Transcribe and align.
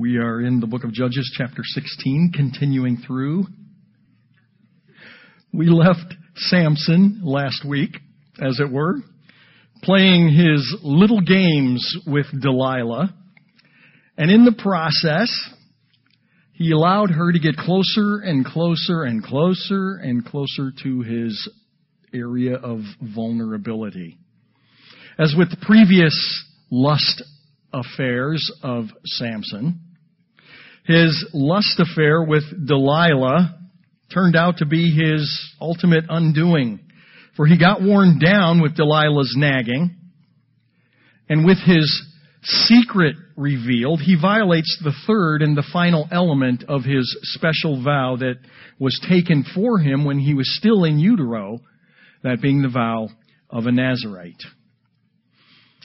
We 0.00 0.16
are 0.16 0.40
in 0.40 0.60
the 0.60 0.66
book 0.66 0.84
of 0.84 0.94
Judges, 0.94 1.30
chapter 1.36 1.60
16, 1.62 2.32
continuing 2.34 3.02
through. 3.06 3.44
We 5.52 5.66
left 5.68 6.14
Samson 6.36 7.20
last 7.22 7.66
week, 7.68 7.98
as 8.40 8.60
it 8.60 8.72
were, 8.72 8.94
playing 9.82 10.30
his 10.30 10.74
little 10.82 11.20
games 11.20 11.98
with 12.06 12.24
Delilah. 12.40 13.14
And 14.16 14.30
in 14.30 14.46
the 14.46 14.56
process, 14.58 15.30
he 16.54 16.72
allowed 16.72 17.10
her 17.10 17.30
to 17.30 17.38
get 17.38 17.58
closer 17.58 18.20
and 18.24 18.42
closer 18.42 19.02
and 19.02 19.22
closer 19.22 19.96
and 20.02 20.24
closer 20.24 20.72
to 20.82 21.02
his 21.02 21.46
area 22.14 22.56
of 22.56 22.80
vulnerability. 23.02 24.16
As 25.18 25.34
with 25.36 25.60
previous 25.60 26.42
lust 26.70 27.22
affairs 27.74 28.50
of 28.62 28.86
Samson, 29.04 29.88
his 30.84 31.24
lust 31.32 31.78
affair 31.78 32.22
with 32.22 32.44
Delilah 32.66 33.58
turned 34.12 34.36
out 34.36 34.58
to 34.58 34.66
be 34.66 34.90
his 34.90 35.54
ultimate 35.60 36.04
undoing. 36.08 36.80
For 37.36 37.46
he 37.46 37.58
got 37.58 37.80
worn 37.80 38.18
down 38.18 38.60
with 38.60 38.76
Delilah's 38.76 39.34
nagging, 39.36 39.96
and 41.28 41.46
with 41.46 41.58
his 41.64 42.06
secret 42.42 43.16
revealed, 43.36 44.00
he 44.00 44.16
violates 44.20 44.78
the 44.82 44.92
third 45.06 45.42
and 45.42 45.56
the 45.56 45.66
final 45.72 46.08
element 46.10 46.64
of 46.68 46.82
his 46.84 47.16
special 47.22 47.82
vow 47.82 48.16
that 48.18 48.36
was 48.78 49.00
taken 49.08 49.44
for 49.54 49.78
him 49.78 50.04
when 50.04 50.18
he 50.18 50.34
was 50.34 50.56
still 50.56 50.84
in 50.84 50.98
utero, 50.98 51.60
that 52.22 52.42
being 52.42 52.62
the 52.62 52.68
vow 52.68 53.08
of 53.48 53.66
a 53.66 53.72
Nazarite. 53.72 54.42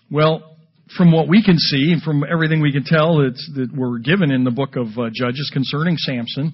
Well, 0.10 0.55
from 0.96 1.12
what 1.12 1.28
we 1.28 1.44
can 1.44 1.58
see 1.58 1.92
and 1.92 2.02
from 2.02 2.24
everything 2.24 2.62
we 2.62 2.72
can 2.72 2.84
tell 2.84 3.18
that 3.18 3.70
we're 3.76 4.00
given 4.00 4.32
in 4.32 4.44
the 4.44 4.52
book 4.52 4.76
of 4.76 4.88
uh, 4.98 5.10
Judges 5.14 5.50
concerning 5.54 5.98
Samson, 5.98 6.54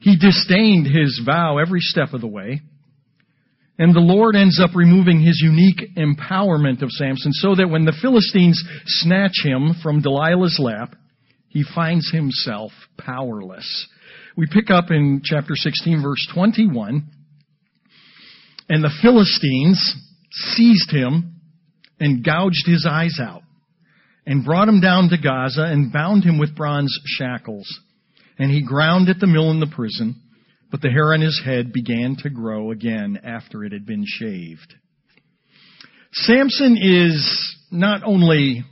he 0.00 0.16
disdained 0.16 0.86
his 0.86 1.20
vow 1.24 1.58
every 1.58 1.80
step 1.80 2.12
of 2.12 2.20
the 2.20 2.26
way. 2.26 2.60
And 3.78 3.94
the 3.94 4.00
Lord 4.00 4.34
ends 4.34 4.60
up 4.62 4.74
removing 4.74 5.20
his 5.20 5.40
unique 5.42 5.96
empowerment 5.96 6.82
of 6.82 6.90
Samson 6.90 7.32
so 7.32 7.54
that 7.54 7.68
when 7.70 7.84
the 7.84 7.96
Philistines 8.02 8.62
snatch 8.86 9.44
him 9.44 9.74
from 9.82 10.02
Delilah's 10.02 10.58
lap, 10.58 10.96
he 11.48 11.64
finds 11.74 12.10
himself 12.10 12.72
powerless. 12.98 13.86
We 14.36 14.46
pick 14.52 14.70
up 14.70 14.90
in 14.90 15.22
chapter 15.24 15.54
16 15.54 16.02
verse 16.02 16.28
21. 16.34 17.08
And 18.68 18.84
the 18.84 18.92
Philistines 19.00 19.94
seized 20.30 20.90
him 20.90 21.40
and 22.00 22.24
gouged 22.24 22.66
his 22.66 22.86
eyes 22.88 23.18
out 23.20 23.42
and 24.28 24.44
brought 24.44 24.68
him 24.68 24.82
down 24.82 25.08
to 25.08 25.16
Gaza 25.16 25.62
and 25.62 25.90
bound 25.90 26.22
him 26.22 26.38
with 26.38 26.54
bronze 26.54 26.94
shackles. 27.06 27.66
And 28.38 28.50
he 28.50 28.62
ground 28.62 29.08
at 29.08 29.18
the 29.20 29.26
mill 29.26 29.50
in 29.50 29.58
the 29.58 29.72
prison, 29.74 30.20
but 30.70 30.82
the 30.82 30.90
hair 30.90 31.14
on 31.14 31.22
his 31.22 31.40
head 31.42 31.72
began 31.72 32.14
to 32.22 32.28
grow 32.28 32.70
again 32.70 33.18
after 33.24 33.64
it 33.64 33.72
had 33.72 33.86
been 33.86 34.04
shaved. 34.06 34.74
Samson 36.12 36.76
is 36.78 37.56
not 37.70 38.02
only 38.04 38.64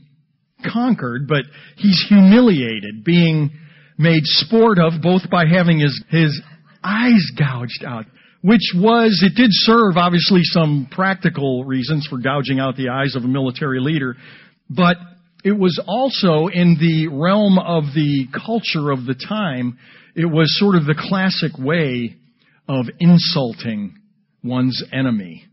conquered, 0.71 1.27
but 1.27 1.45
he's 1.77 2.05
humiliated, 2.07 3.03
being 3.03 3.51
made 3.97 4.25
sport 4.25 4.79
of 4.79 5.01
both 5.01 5.23
by 5.31 5.45
having 5.51 5.79
his, 5.79 6.05
his 6.11 6.39
eyes 6.85 7.31
gouged 7.39 7.83
out, 7.83 8.05
which 8.43 8.75
was, 8.75 9.25
it 9.25 9.35
did 9.35 9.49
serve 9.51 9.97
obviously 9.97 10.41
some 10.43 10.87
practical 10.91 11.65
reasons 11.65 12.07
for 12.11 12.19
gouging 12.19 12.61
out 12.61 12.77
the 12.77 12.91
eyes 12.91 13.17
of 13.17 13.25
a 13.25 13.29
military 13.29 13.81
leader, 13.81 14.17
but 14.69 14.99
it 15.47 15.57
was 15.57 15.81
also 15.87 16.49
in 16.49 16.77
the 16.81 17.07
realm 17.07 17.57
of 17.57 17.85
the 17.95 18.27
culture 18.35 18.91
of 18.91 19.07
the 19.07 19.15
time, 19.15 19.79
it 20.17 20.25
was 20.25 20.59
sort 20.59 20.75
of 20.75 20.87
the 20.87 21.01
classic 21.09 21.53
way 21.57 22.17
of 22.69 22.87
insulting 22.99 23.97
one's 24.43 24.83
enemy. 24.93 25.47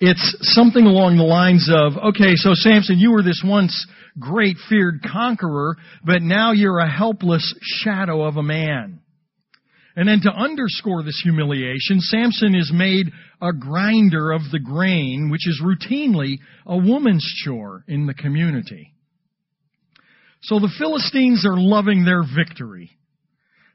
It's 0.00 0.36
something 0.40 0.84
along 0.84 1.18
the 1.18 1.22
lines 1.22 1.70
of, 1.72 1.92
okay, 2.08 2.34
so 2.34 2.50
Samson, 2.54 2.98
you 2.98 3.12
were 3.12 3.22
this 3.22 3.44
once 3.46 3.86
great 4.18 4.56
feared 4.68 5.04
conqueror, 5.04 5.76
but 6.04 6.20
now 6.20 6.50
you're 6.50 6.80
a 6.80 6.90
helpless 6.90 7.54
shadow 7.62 8.24
of 8.24 8.38
a 8.38 8.42
man. 8.42 9.01
And 9.94 10.08
then 10.08 10.20
to 10.22 10.30
underscore 10.30 11.02
this 11.02 11.20
humiliation, 11.22 12.00
Samson 12.00 12.54
is 12.54 12.72
made 12.74 13.10
a 13.40 13.52
grinder 13.52 14.32
of 14.32 14.42
the 14.50 14.58
grain, 14.58 15.28
which 15.30 15.46
is 15.46 15.62
routinely 15.62 16.38
a 16.66 16.76
woman's 16.76 17.26
chore 17.44 17.84
in 17.86 18.06
the 18.06 18.14
community. 18.14 18.94
So 20.42 20.58
the 20.58 20.72
Philistines 20.78 21.46
are 21.46 21.58
loving 21.58 22.04
their 22.04 22.22
victory. 22.22 22.90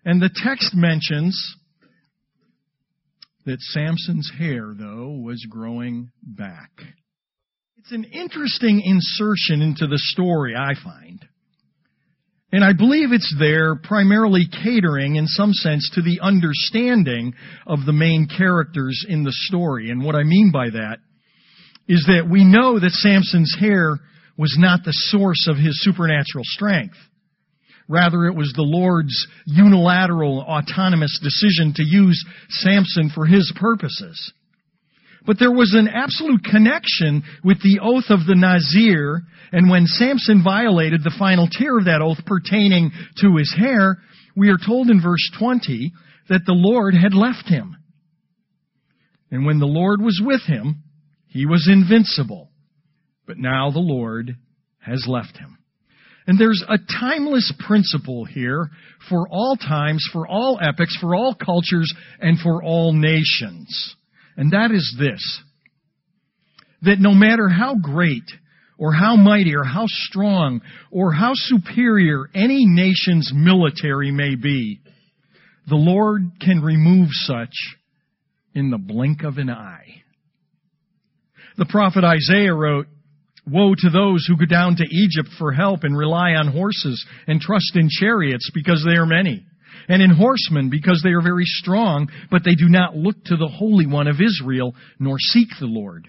And 0.04 0.22
the 0.22 0.32
text 0.44 0.74
mentions 0.74 1.56
that 3.46 3.62
Samson's 3.62 4.32
hair, 4.38 4.74
though, 4.78 5.22
was 5.24 5.46
growing 5.50 6.12
back. 6.22 6.72
It's 7.78 7.92
an 7.92 8.04
interesting 8.06 8.82
insertion 8.84 9.62
into 9.62 9.88
the 9.88 9.98
story, 9.98 10.56
I 10.56 10.74
find. 10.84 11.26
And 12.52 12.64
I 12.64 12.72
believe 12.72 13.12
it's 13.12 13.36
there 13.38 13.76
primarily 13.76 14.46
catering 14.64 15.16
in 15.16 15.28
some 15.28 15.52
sense 15.52 15.90
to 15.94 16.02
the 16.02 16.20
understanding 16.22 17.34
of 17.66 17.86
the 17.86 17.94
main 17.94 18.28
characters 18.28 19.06
in 19.08 19.24
the 19.24 19.34
story. 19.34 19.90
And 19.90 20.04
what 20.04 20.16
I 20.16 20.24
mean 20.24 20.52
by 20.54 20.70
that 20.70 21.00
is 21.90 22.06
that 22.08 22.30
we 22.30 22.46
know 22.46 22.80
that 22.80 22.92
Samson's 22.92 23.56
hair 23.60 24.00
was 24.38 24.56
not 24.58 24.84
the 24.86 24.94
source 24.94 25.48
of 25.50 25.58
his 25.58 25.82
supernatural 25.84 26.44
strength. 26.46 26.96
Rather, 27.90 28.26
it 28.28 28.36
was 28.36 28.54
the 28.56 28.64
Lord's 28.64 29.28
unilateral, 29.46 30.42
autonomous 30.42 31.20
decision 31.24 31.74
to 31.76 31.84
use 31.84 32.24
Samson 32.50 33.10
for 33.14 33.26
his 33.26 33.52
purposes. 33.56 34.34
But 35.28 35.38
there 35.40 35.52
was 35.52 35.76
an 35.76 35.90
absolute 35.90 36.46
connection 36.46 37.22
with 37.44 37.62
the 37.62 37.80
oath 37.84 38.06
of 38.10 38.26
the 38.26 38.36
Nazir, 38.36 39.24
and 39.52 39.70
when 39.70 39.86
Samson 39.86 40.42
violated 40.42 41.04
the 41.04 41.16
final 41.20 41.50
tier 41.50 41.78
of 41.78 41.86
that 41.86 42.02
oath 42.02 42.26
pertaining 42.26 42.92
to 43.18 43.36
his 43.36 43.54
hair, 43.54 43.98
we 44.38 44.50
are 44.50 44.58
told 44.58 44.90
in 44.90 45.02
verse 45.02 45.30
20 45.38 45.92
that 46.30 46.44
the 46.46 46.54
Lord 46.54 46.94
had 46.94 47.14
left 47.14 47.50
him. 47.50 47.76
And 49.30 49.46
when 49.46 49.60
the 49.60 49.66
Lord 49.66 50.02
was 50.02 50.22
with 50.24 50.44
him, 50.44 50.84
he 51.28 51.46
was 51.46 51.68
invincible. 51.70 52.50
But 53.26 53.38
now 53.38 53.70
the 53.70 53.80
Lord 53.80 54.38
has 54.80 55.06
left 55.08 55.38
him. 55.38 55.58
And 56.26 56.40
there's 56.40 56.64
a 56.70 56.78
timeless 57.02 57.54
principle 57.68 58.24
here 58.24 58.70
for 59.10 59.28
all 59.30 59.58
times, 59.58 60.08
for 60.14 60.26
all 60.26 60.58
epochs, 60.62 60.96
for 61.02 61.16
all 61.16 61.36
cultures, 61.36 61.94
and 62.22 62.40
for 62.40 62.64
all 62.64 62.94
nations. 62.94 63.97
And 64.38 64.52
that 64.54 64.72
is 64.72 64.96
this. 65.00 65.42
That 66.84 67.00
no 67.00 67.14
matter 67.14 67.50
how 67.50 67.76
great 67.76 68.30
or 68.78 68.94
how 68.94 69.16
mighty 69.16 69.56
or 69.56 69.64
how 69.64 69.86
strong 69.88 70.62
or 70.92 71.12
how 71.12 71.32
superior 71.34 72.30
any 72.36 72.66
nation's 72.68 73.32
military 73.34 74.12
may 74.12 74.36
be, 74.36 74.80
the 75.68 75.76
Lord 75.76 76.34
can 76.40 76.62
remove 76.62 77.10
such 77.12 77.56
in 78.54 78.70
the 78.70 78.78
blink 78.78 79.24
of 79.24 79.40
an 79.40 79.50
eye. 79.50 80.04
The 81.58 81.66
prophet 81.66 82.04
Isaiah 82.04 82.54
wrote, 82.54 82.86
Woe 83.48 83.74
to 83.76 83.90
those 83.90 84.26
who 84.28 84.38
go 84.38 84.46
down 84.46 84.76
to 84.76 84.84
Egypt 84.84 85.30
for 85.40 85.52
help 85.52 85.84
and 85.84 85.98
rely 85.98 86.34
on 86.34 86.52
horses 86.52 87.04
and 87.26 87.42
trust 87.42 87.76
in 87.76 87.90
chariots 87.90 88.52
because 88.54 88.86
they 88.86 88.98
are 88.98 89.06
many 89.06 89.47
and 89.88 90.02
in 90.02 90.10
horsemen 90.10 90.70
because 90.70 91.02
they 91.04 91.12
are 91.12 91.22
very 91.22 91.46
strong, 91.46 92.10
but 92.30 92.44
they 92.44 92.56
do 92.56 92.70
not 92.70 92.96
look 92.96 93.24
to 93.26 93.38
the 93.38 93.48
Holy 93.48 93.86
One 93.86 94.08
of 94.08 94.22
Israel 94.22 94.76
nor 95.00 95.18
seek 95.20 95.50
the 95.60 95.66
Lord. 95.66 96.08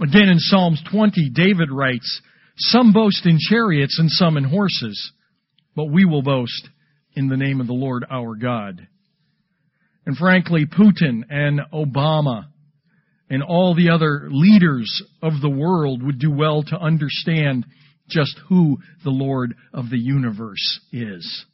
Again 0.00 0.28
in 0.28 0.38
Psalms 0.38 0.82
20, 0.90 1.30
David 1.34 1.70
writes, 1.70 2.22
Some 2.56 2.92
boast 2.92 3.26
in 3.26 3.38
chariots 3.38 3.98
and 3.98 4.10
some 4.10 4.36
in 4.36 4.44
horses, 4.44 5.12
but 5.76 5.90
we 5.90 6.04
will 6.04 6.22
boast 6.22 6.68
in 7.14 7.28
the 7.28 7.36
name 7.36 7.60
of 7.60 7.66
the 7.66 7.72
Lord 7.72 8.04
our 8.10 8.34
God. 8.34 8.86
And 10.06 10.16
frankly, 10.16 10.66
Putin 10.66 11.22
and 11.28 11.60
Obama 11.72 12.46
and 13.30 13.42
all 13.42 13.74
the 13.74 13.90
other 13.90 14.28
leaders 14.30 15.02
of 15.22 15.40
the 15.40 15.50
world 15.50 16.02
would 16.02 16.18
do 16.18 16.30
well 16.30 16.62
to 16.64 16.76
understand 16.76 17.64
just 18.08 18.38
who 18.48 18.78
the 19.04 19.10
Lord 19.10 19.54
of 19.72 19.90
the 19.90 19.98
universe 19.98 20.80
is. 20.92 21.46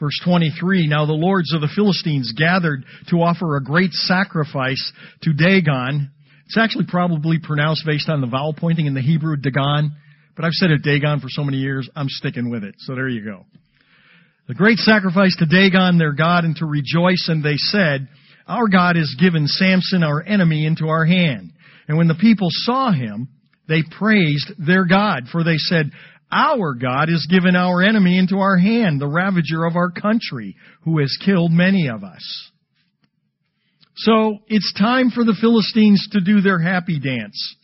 Verse 0.00 0.18
23, 0.24 0.86
Now 0.86 1.04
the 1.04 1.12
lords 1.12 1.52
of 1.52 1.60
the 1.60 1.68
Philistines 1.74 2.32
gathered 2.36 2.84
to 3.10 3.16
offer 3.16 3.56
a 3.56 3.62
great 3.62 3.92
sacrifice 3.92 4.92
to 5.22 5.34
Dagon. 5.34 6.10
It's 6.46 6.56
actually 6.58 6.86
probably 6.88 7.38
pronounced 7.38 7.84
based 7.86 8.08
on 8.08 8.22
the 8.22 8.26
vowel 8.26 8.54
pointing 8.54 8.86
in 8.86 8.94
the 8.94 9.02
Hebrew, 9.02 9.36
Dagon. 9.36 9.92
But 10.34 10.46
I've 10.46 10.52
said 10.52 10.70
it 10.70 10.82
Dagon 10.82 11.20
for 11.20 11.28
so 11.28 11.44
many 11.44 11.58
years, 11.58 11.88
I'm 11.94 12.08
sticking 12.08 12.50
with 12.50 12.64
it. 12.64 12.76
So 12.78 12.94
there 12.94 13.08
you 13.08 13.22
go. 13.22 13.44
The 14.48 14.54
great 14.54 14.78
sacrifice 14.78 15.36
to 15.38 15.46
Dagon, 15.46 15.98
their 15.98 16.14
God, 16.14 16.44
and 16.44 16.56
to 16.56 16.66
rejoice, 16.66 17.26
and 17.28 17.44
they 17.44 17.56
said, 17.56 18.08
Our 18.48 18.68
God 18.68 18.96
has 18.96 19.14
given 19.20 19.46
Samson, 19.46 20.02
our 20.02 20.22
enemy, 20.22 20.64
into 20.66 20.88
our 20.88 21.04
hand. 21.04 21.52
And 21.86 21.98
when 21.98 22.08
the 22.08 22.14
people 22.14 22.48
saw 22.50 22.90
him, 22.90 23.28
they 23.68 23.82
praised 23.98 24.50
their 24.58 24.86
God, 24.86 25.24
for 25.30 25.44
they 25.44 25.58
said, 25.58 25.90
Our 26.32 26.74
God 26.74 27.08
has 27.08 27.26
given 27.28 27.56
our 27.56 27.82
enemy 27.82 28.18
into 28.18 28.36
our 28.38 28.56
hand, 28.56 29.00
the 29.00 29.08
ravager 29.08 29.64
of 29.64 29.76
our 29.76 29.90
country, 29.90 30.56
who 30.84 30.98
has 31.00 31.16
killed 31.24 31.50
many 31.50 31.88
of 31.88 32.04
us. 32.04 32.50
So 33.96 34.38
it's 34.46 34.72
time 34.78 35.10
for 35.10 35.24
the 35.24 35.36
Philistines 35.40 36.08
to 36.12 36.20
do 36.20 36.40
their 36.40 36.60
happy 36.60 37.00
dance. 37.00 37.56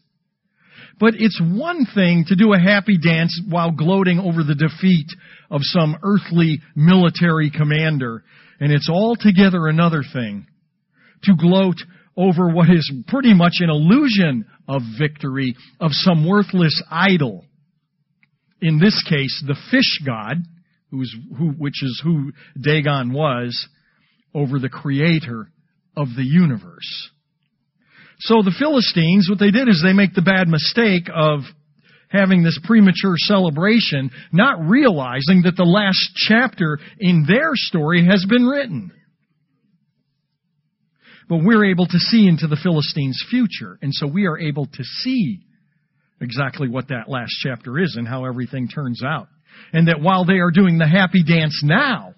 But 0.98 1.14
it's 1.16 1.40
one 1.40 1.86
thing 1.94 2.24
to 2.28 2.36
do 2.36 2.52
a 2.52 2.58
happy 2.58 2.98
dance 2.98 3.40
while 3.48 3.70
gloating 3.70 4.18
over 4.18 4.42
the 4.42 4.54
defeat 4.54 5.06
of 5.50 5.60
some 5.62 5.96
earthly 6.02 6.60
military 6.74 7.50
commander, 7.50 8.24
and 8.60 8.72
it's 8.72 8.88
altogether 8.88 9.66
another 9.66 10.02
thing 10.12 10.46
to 11.24 11.36
gloat 11.36 11.76
over 12.16 12.48
what 12.48 12.70
is 12.70 12.90
pretty 13.08 13.34
much 13.34 13.54
an 13.60 13.70
illusion 13.70 14.46
of 14.68 14.82
victory 14.98 15.54
of 15.80 15.90
some 15.92 16.26
worthless 16.26 16.82
idol. 16.90 17.44
In 18.60 18.78
this 18.78 19.02
case, 19.08 19.42
the 19.46 19.56
fish 19.70 20.00
god, 20.04 20.38
who's, 20.90 21.14
who, 21.36 21.50
which 21.50 21.82
is 21.82 22.00
who 22.02 22.32
Dagon 22.60 23.12
was, 23.12 23.68
over 24.34 24.58
the 24.58 24.68
creator 24.68 25.50
of 25.96 26.08
the 26.16 26.24
universe. 26.24 27.10
So 28.20 28.42
the 28.42 28.54
Philistines, 28.58 29.28
what 29.28 29.38
they 29.38 29.50
did 29.50 29.68
is 29.68 29.82
they 29.82 29.92
make 29.92 30.14
the 30.14 30.22
bad 30.22 30.48
mistake 30.48 31.08
of 31.14 31.40
having 32.08 32.42
this 32.42 32.58
premature 32.64 33.14
celebration, 33.16 34.10
not 34.32 34.60
realizing 34.60 35.42
that 35.44 35.56
the 35.56 35.64
last 35.64 36.12
chapter 36.14 36.78
in 36.98 37.24
their 37.26 37.50
story 37.54 38.06
has 38.06 38.24
been 38.28 38.46
written. 38.46 38.92
But 41.28 41.40
we're 41.42 41.64
able 41.64 41.86
to 41.86 41.98
see 41.98 42.26
into 42.26 42.46
the 42.46 42.58
Philistines' 42.62 43.24
future, 43.28 43.78
and 43.82 43.92
so 43.92 44.06
we 44.06 44.26
are 44.26 44.38
able 44.38 44.66
to 44.66 44.84
see 44.84 45.40
exactly 46.20 46.68
what 46.68 46.88
that 46.88 47.08
last 47.08 47.32
chapter 47.42 47.78
is 47.78 47.96
and 47.96 48.06
how 48.06 48.24
everything 48.24 48.68
turns 48.68 49.02
out. 49.04 49.28
And 49.72 49.88
that 49.88 50.00
while 50.00 50.24
they 50.24 50.38
are 50.38 50.50
doing 50.50 50.78
the 50.78 50.88
happy 50.88 51.22
dance 51.22 51.62
now, 51.64 52.14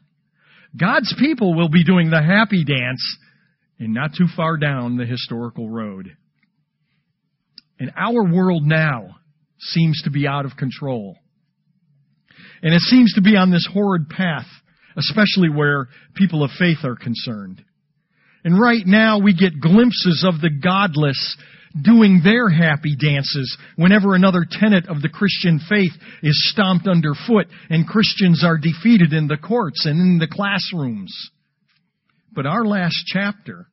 God's 0.79 1.15
people 1.19 1.55
will 1.55 1.69
be 1.69 1.85
doing 1.85 2.11
the 2.11 2.23
happy 2.23 2.65
dance 2.65 3.17
and 3.79 3.95
not 3.95 4.11
too 4.17 4.27
far 4.37 4.57
down 4.57 4.97
the 4.97 5.07
historical 5.07 5.69
road. 5.69 6.17
And 7.79 7.93
our 7.97 8.25
world 8.25 8.65
now 8.65 9.17
seems 9.59 10.03
to 10.03 10.11
be 10.11 10.27
out 10.27 10.45
of 10.45 10.57
control. 10.57 11.17
And 12.63 12.75
it 12.75 12.81
seems 12.81 13.15
to 13.15 13.23
be 13.23 13.37
on 13.37 13.51
this 13.51 13.69
horrid 13.73 14.09
path, 14.09 14.47
especially 14.97 15.49
where 15.49 15.89
people 16.15 16.43
of 16.43 16.51
faith 16.59 16.79
are 16.85 16.97
concerned. 16.97 17.63
And 18.45 18.61
right 18.61 18.85
now 18.85 19.21
we 19.21 19.35
get 19.35 19.61
glimpses 19.61 20.25
of 20.27 20.41
the 20.41 20.51
godless 20.51 21.37
doing 21.83 22.21
their 22.23 22.49
happy 22.49 22.97
dances 22.97 23.57
whenever 23.77 24.15
another 24.15 24.47
tenet 24.49 24.89
of 24.89 25.03
the 25.03 25.09
Christian 25.09 25.61
faith 25.69 25.93
is 26.23 26.51
stomped 26.53 26.87
underfoot 26.87 27.47
and 27.71 27.87
Christians 27.87 28.45
are 28.45 28.59
defeated 28.59 29.13
in 29.13 29.29
the 29.29 29.37
courts 29.37 29.87
and 29.87 30.01
in 30.01 30.19
the 30.19 30.29
classrooms. 30.29 31.15
But 32.33 32.47
our 32.47 32.65
last 32.65 33.05
chapter 33.07 33.67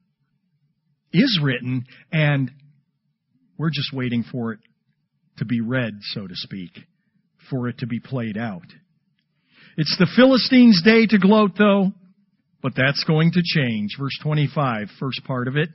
is 1.13 1.39
written, 1.41 1.85
and 2.11 2.51
we're 3.57 3.69
just 3.69 3.93
waiting 3.93 4.23
for 4.29 4.53
it 4.53 4.59
to 5.37 5.45
be 5.45 5.61
read, 5.61 5.93
so 6.01 6.27
to 6.27 6.35
speak, 6.35 6.71
for 7.49 7.67
it 7.67 7.79
to 7.79 7.87
be 7.87 7.99
played 7.99 8.37
out. 8.37 8.65
It's 9.77 9.95
the 9.99 10.07
Philistines' 10.15 10.81
day 10.83 11.05
to 11.05 11.17
gloat, 11.17 11.51
though, 11.57 11.91
but 12.61 12.73
that's 12.75 13.03
going 13.03 13.31
to 13.33 13.41
change. 13.43 13.91
Verse 13.99 14.17
25, 14.23 14.87
first 14.99 15.23
part 15.25 15.47
of 15.47 15.57
it. 15.57 15.69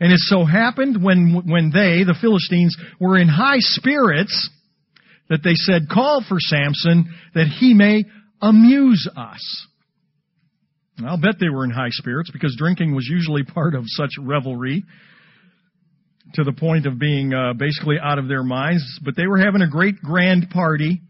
And 0.00 0.12
it 0.12 0.18
so 0.20 0.44
happened 0.44 1.02
when, 1.02 1.42
when 1.46 1.70
they, 1.70 2.04
the 2.04 2.16
Philistines, 2.20 2.76
were 3.00 3.18
in 3.18 3.28
high 3.28 3.60
spirits, 3.60 4.50
that 5.28 5.40
they 5.42 5.54
said, 5.54 5.88
Call 5.92 6.22
for 6.28 6.38
Samson, 6.38 7.14
that 7.34 7.46
he 7.46 7.74
may 7.74 8.04
amuse 8.42 9.08
us. 9.16 9.66
I'll 11.04 11.20
bet 11.20 11.36
they 11.40 11.48
were 11.48 11.64
in 11.64 11.70
high 11.70 11.90
spirits 11.90 12.30
because 12.30 12.54
drinking 12.56 12.94
was 12.94 13.06
usually 13.10 13.42
part 13.42 13.74
of 13.74 13.82
such 13.86 14.10
revelry 14.20 14.84
to 16.34 16.44
the 16.44 16.52
point 16.52 16.86
of 16.86 16.98
being 16.98 17.34
uh, 17.34 17.52
basically 17.54 17.96
out 18.00 18.18
of 18.18 18.28
their 18.28 18.44
minds. 18.44 18.82
But 19.04 19.16
they 19.16 19.26
were 19.26 19.38
having 19.38 19.62
a 19.62 19.68
great 19.68 20.00
grand 20.00 20.50
party, 20.50 21.00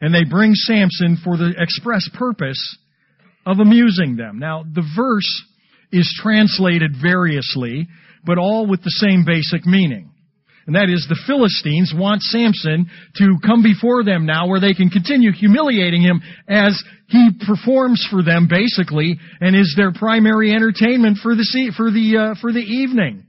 and 0.00 0.14
they 0.14 0.24
bring 0.24 0.54
Samson 0.54 1.18
for 1.24 1.36
the 1.36 1.54
express 1.56 2.08
purpose 2.18 2.76
of 3.46 3.60
amusing 3.60 4.16
them. 4.16 4.38
Now, 4.38 4.62
the 4.62 4.84
verse 4.96 5.44
is 5.92 6.12
translated 6.22 6.92
variously, 7.00 7.88
but 8.24 8.38
all 8.38 8.66
with 8.66 8.82
the 8.82 8.90
same 8.90 9.24
basic 9.24 9.66
meaning. 9.66 10.10
And 10.66 10.74
that 10.74 10.90
is 10.90 11.06
the 11.08 11.18
Philistines 11.26 11.94
want 11.94 12.22
Samson 12.22 12.90
to 13.16 13.36
come 13.46 13.62
before 13.62 14.02
them 14.02 14.26
now 14.26 14.48
where 14.48 14.60
they 14.60 14.74
can 14.74 14.90
continue 14.90 15.30
humiliating 15.30 16.02
him 16.02 16.20
as 16.48 16.82
he 17.08 17.30
performs 17.46 18.04
for 18.10 18.24
them 18.24 18.48
basically 18.50 19.16
and 19.40 19.54
is 19.54 19.74
their 19.76 19.92
primary 19.92 20.52
entertainment 20.52 21.18
for 21.22 21.36
the, 21.36 21.72
for 21.76 21.90
the, 21.92 22.32
uh, 22.34 22.40
for 22.40 22.52
the 22.52 22.58
evening. 22.58 23.26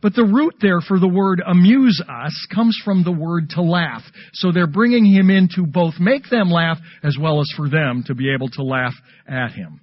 But 0.00 0.14
the 0.14 0.24
root 0.24 0.54
there 0.60 0.80
for 0.80 0.98
the 0.98 1.06
word 1.06 1.42
amuse 1.46 2.02
us 2.08 2.46
comes 2.52 2.80
from 2.84 3.04
the 3.04 3.12
word 3.12 3.50
to 3.50 3.62
laugh. 3.62 4.02
So 4.32 4.50
they're 4.50 4.66
bringing 4.66 5.04
him 5.04 5.30
in 5.30 5.48
to 5.54 5.64
both 5.64 5.94
make 6.00 6.28
them 6.28 6.50
laugh 6.50 6.78
as 7.04 7.16
well 7.20 7.40
as 7.40 7.48
for 7.56 7.68
them 7.68 8.02
to 8.06 8.14
be 8.14 8.32
able 8.34 8.48
to 8.48 8.64
laugh 8.64 8.94
at 9.28 9.52
him. 9.52 9.80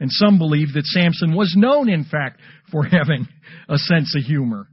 And 0.00 0.10
some 0.12 0.38
believe 0.38 0.74
that 0.74 0.86
Samson 0.86 1.34
was 1.34 1.54
known, 1.56 1.88
in 1.88 2.04
fact, 2.04 2.40
for 2.70 2.84
having 2.84 3.26
a 3.68 3.78
sense 3.78 4.14
of 4.16 4.22
humor 4.22 4.68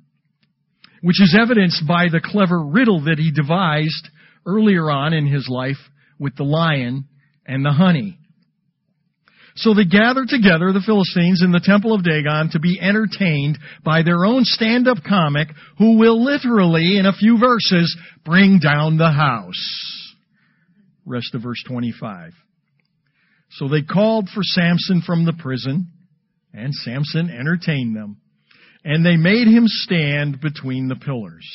which 1.06 1.22
is 1.22 1.38
evidenced 1.40 1.84
by 1.88 2.08
the 2.12 2.20
clever 2.20 2.66
riddle 2.66 3.04
that 3.04 3.20
he 3.20 3.32
devised 3.32 4.10
earlier 4.44 4.90
on 4.90 5.14
in 5.14 5.28
his 5.28 5.48
life 5.48 5.78
with 6.18 6.36
the 6.36 6.44
lion 6.44 7.06
and 7.46 7.64
the 7.64 7.72
honey. 7.72 8.18
So 9.56 9.76
they 9.76 9.86
gathered 9.86 10.30
together, 10.30 10.74
the 10.74 10.84
Philistines, 10.84 11.44
in 11.44 11.52
the 11.52 11.62
temple 11.64 11.94
of 11.94 12.04
Dagon 12.04 12.50
to 12.54 12.60
be 12.60 12.80
entertained 12.82 13.60
by 13.84 14.02
their 14.02 14.26
own 14.26 14.46
stand-up 14.46 14.98
comic 15.08 15.50
who 15.78 16.00
will 16.00 16.26
literally, 16.26 16.98
in 16.98 17.06
a 17.06 17.14
few 17.14 17.38
verses, 17.38 17.96
bring 18.26 18.58
down 18.58 18.98
the 18.98 19.12
house. 19.12 20.14
Rest 21.06 21.36
of 21.36 21.44
verse 21.44 21.64
25. 21.68 22.32
So 23.56 23.68
they 23.68 23.82
called 23.82 24.30
for 24.30 24.44
Samson 24.44 25.02
from 25.02 25.26
the 25.26 25.34
prison, 25.34 25.92
and 26.54 26.74
Samson 26.74 27.30
entertained 27.30 27.96
them 27.96 28.22
and 28.86 29.04
they 29.04 29.18
made 29.18 29.48
him 29.48 29.64
stand 29.66 30.40
between 30.40 30.88
the 30.88 30.96
pillars. 30.96 31.50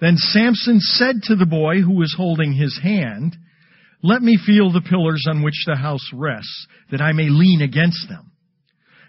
Then 0.00 0.16
Samson 0.16 0.80
said 0.80 1.22
to 1.24 1.36
the 1.36 1.46
boy 1.46 1.80
who 1.80 1.96
was 1.96 2.14
holding 2.14 2.52
his 2.52 2.78
hand, 2.80 3.34
Let 4.02 4.20
me 4.20 4.36
feel 4.36 4.70
the 4.70 4.82
pillars 4.82 5.24
on 5.28 5.42
which 5.42 5.64
the 5.66 5.76
house 5.76 6.06
rests, 6.12 6.66
that 6.90 7.00
I 7.00 7.12
may 7.12 7.28
lean 7.30 7.62
against 7.62 8.06
them. 8.08 8.32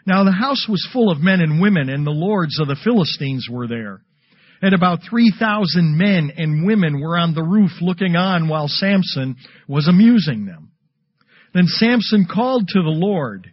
Now 0.05 0.23
the 0.23 0.31
house 0.31 0.67
was 0.69 0.87
full 0.93 1.11
of 1.11 1.19
men 1.19 1.41
and 1.41 1.61
women, 1.61 1.89
and 1.89 2.07
the 2.07 2.11
lords 2.11 2.59
of 2.59 2.67
the 2.67 2.79
Philistines 2.81 3.47
were 3.51 3.67
there. 3.67 4.01
And 4.61 4.73
about 4.73 4.99
3,000 5.09 5.97
men 5.97 6.31
and 6.37 6.65
women 6.65 7.01
were 7.01 7.17
on 7.17 7.33
the 7.33 7.43
roof 7.43 7.71
looking 7.81 8.15
on 8.15 8.47
while 8.47 8.69
Samson 8.69 9.35
was 9.67 9.89
amusing 9.89 10.45
them. 10.45 10.72
Then 11.53 11.67
Samson 11.67 12.25
called 12.31 12.67
to 12.69 12.81
the 12.81 12.89
Lord, 12.89 13.51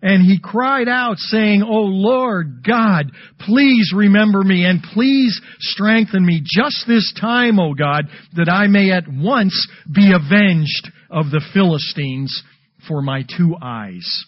and 0.00 0.24
he 0.24 0.38
cried 0.42 0.88
out 0.88 1.18
saying, 1.18 1.62
O 1.62 1.82
Lord 1.82 2.64
God, 2.66 3.12
please 3.40 3.92
remember 3.94 4.42
me 4.42 4.64
and 4.64 4.82
please 4.82 5.40
strengthen 5.60 6.24
me 6.24 6.40
just 6.44 6.84
this 6.86 7.12
time, 7.20 7.58
O 7.60 7.74
God, 7.74 8.06
that 8.34 8.48
I 8.48 8.66
may 8.66 8.90
at 8.90 9.04
once 9.08 9.68
be 9.92 10.12
avenged 10.12 10.90
of 11.10 11.30
the 11.30 11.42
Philistines 11.52 12.42
for 12.88 13.00
my 13.00 13.22
two 13.36 13.56
eyes. 13.60 14.24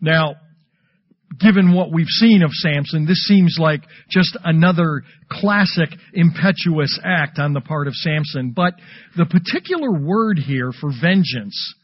Now, 0.00 0.36
given 1.40 1.74
what 1.74 1.92
we've 1.92 2.06
seen 2.06 2.42
of 2.42 2.50
Samson, 2.52 3.06
this 3.06 3.24
seems 3.26 3.58
like 3.60 3.82
just 4.10 4.36
another 4.44 5.02
classic 5.30 5.90
impetuous 6.12 6.98
act 7.04 7.38
on 7.38 7.52
the 7.52 7.60
part 7.60 7.86
of 7.86 7.94
Samson. 7.94 8.52
But 8.54 8.74
the 9.16 9.26
particular 9.26 9.92
word 9.92 10.38
here 10.38 10.72
for 10.80 10.90
vengeance 11.00 11.74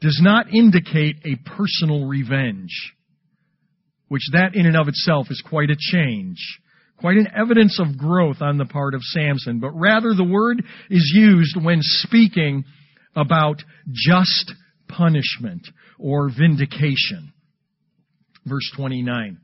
does 0.00 0.20
not 0.22 0.52
indicate 0.52 1.16
a 1.24 1.36
personal 1.56 2.06
revenge, 2.06 2.92
which 4.08 4.22
that 4.32 4.54
in 4.54 4.66
and 4.66 4.76
of 4.76 4.88
itself 4.88 5.28
is 5.30 5.42
quite 5.48 5.70
a 5.70 5.76
change, 5.78 6.38
quite 6.98 7.16
an 7.16 7.28
evidence 7.36 7.78
of 7.80 7.98
growth 7.98 8.40
on 8.40 8.58
the 8.58 8.64
part 8.64 8.94
of 8.94 9.02
Samson, 9.02 9.60
but 9.60 9.70
rather 9.70 10.14
the 10.14 10.24
word 10.24 10.62
is 10.90 11.12
used 11.14 11.56
when 11.60 11.78
speaking 11.80 12.64
about 13.14 13.62
just 13.92 14.52
punishment 14.88 15.66
or 15.98 16.28
vindication. 16.28 17.32
Verse 18.44 18.70
29. 18.76 19.38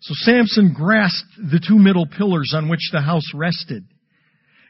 So 0.00 0.14
Samson 0.14 0.72
grasped 0.72 1.32
the 1.38 1.60
two 1.66 1.78
middle 1.78 2.06
pillars 2.06 2.52
on 2.54 2.68
which 2.68 2.90
the 2.92 3.00
house 3.00 3.34
rested 3.34 3.84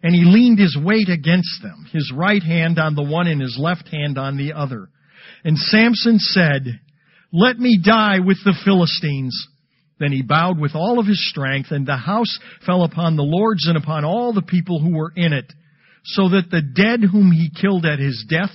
and 0.02 0.14
he 0.14 0.24
leaned 0.24 0.58
his 0.58 0.76
weight 0.80 1.08
against 1.08 1.62
them, 1.62 1.86
his 1.92 2.12
right 2.14 2.42
hand 2.42 2.78
on 2.78 2.94
the 2.94 3.02
one 3.02 3.26
and 3.26 3.40
his 3.40 3.58
left 3.60 3.88
hand 3.88 4.18
on 4.18 4.36
the 4.36 4.52
other. 4.52 4.88
And 5.44 5.58
Samson 5.58 6.18
said, 6.18 6.80
Let 7.32 7.58
me 7.58 7.80
die 7.84 8.20
with 8.20 8.38
the 8.44 8.56
Philistines. 8.64 9.48
Then 9.98 10.12
he 10.12 10.22
bowed 10.22 10.60
with 10.60 10.74
all 10.74 11.00
of 11.00 11.06
his 11.06 11.28
strength, 11.28 11.72
and 11.72 11.84
the 11.86 11.96
house 11.96 12.38
fell 12.64 12.84
upon 12.84 13.16
the 13.16 13.24
lords 13.24 13.66
and 13.66 13.76
upon 13.76 14.04
all 14.04 14.32
the 14.32 14.42
people 14.42 14.78
who 14.78 14.96
were 14.96 15.12
in 15.16 15.32
it, 15.32 15.52
so 16.04 16.28
that 16.28 16.50
the 16.50 16.62
dead 16.62 17.00
whom 17.02 17.32
he 17.32 17.50
killed 17.60 17.84
at 17.84 17.98
his 17.98 18.24
death 18.28 18.52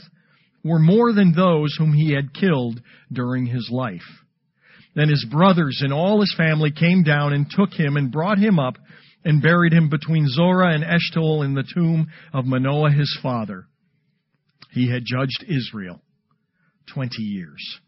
were 0.64 0.80
more 0.80 1.12
than 1.12 1.34
those 1.34 1.76
whom 1.78 1.94
he 1.94 2.14
had 2.14 2.34
killed 2.34 2.80
during 3.12 3.46
his 3.46 3.70
life. 3.70 4.02
Then 4.96 5.10
his 5.10 5.26
brothers 5.30 5.82
and 5.84 5.92
all 5.92 6.22
his 6.22 6.34
family 6.38 6.72
came 6.72 7.04
down 7.04 7.34
and 7.34 7.50
took 7.50 7.74
him 7.74 7.98
and 7.98 8.12
brought 8.12 8.38
him 8.38 8.60
up 8.60 8.76
and 9.26 9.42
buried 9.42 9.74
him 9.74 9.90
between 9.90 10.28
Zorah 10.28 10.74
and 10.74 10.84
Eshtaol 10.84 11.46
in 11.46 11.54
the 11.54 11.64
tomb 11.74 12.08
of 12.34 12.46
Manoah 12.46 12.92
his 12.92 13.18
father. 13.22 13.68
He 14.72 14.92
had 14.92 15.04
judged 15.06 15.46
Israel 15.48 16.02
twenty 16.94 17.24
years. 17.24 17.80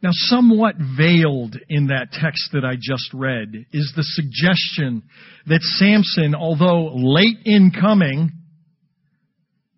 Now, 0.00 0.10
somewhat 0.12 0.76
veiled 0.96 1.56
in 1.68 1.88
that 1.88 2.12
text 2.12 2.50
that 2.52 2.64
I 2.64 2.74
just 2.76 3.12
read 3.12 3.66
is 3.72 3.92
the 3.96 4.04
suggestion 4.04 5.02
that 5.46 5.60
Samson, 5.60 6.36
although 6.36 6.94
late 6.94 7.38
in 7.44 7.72
coming, 7.72 8.30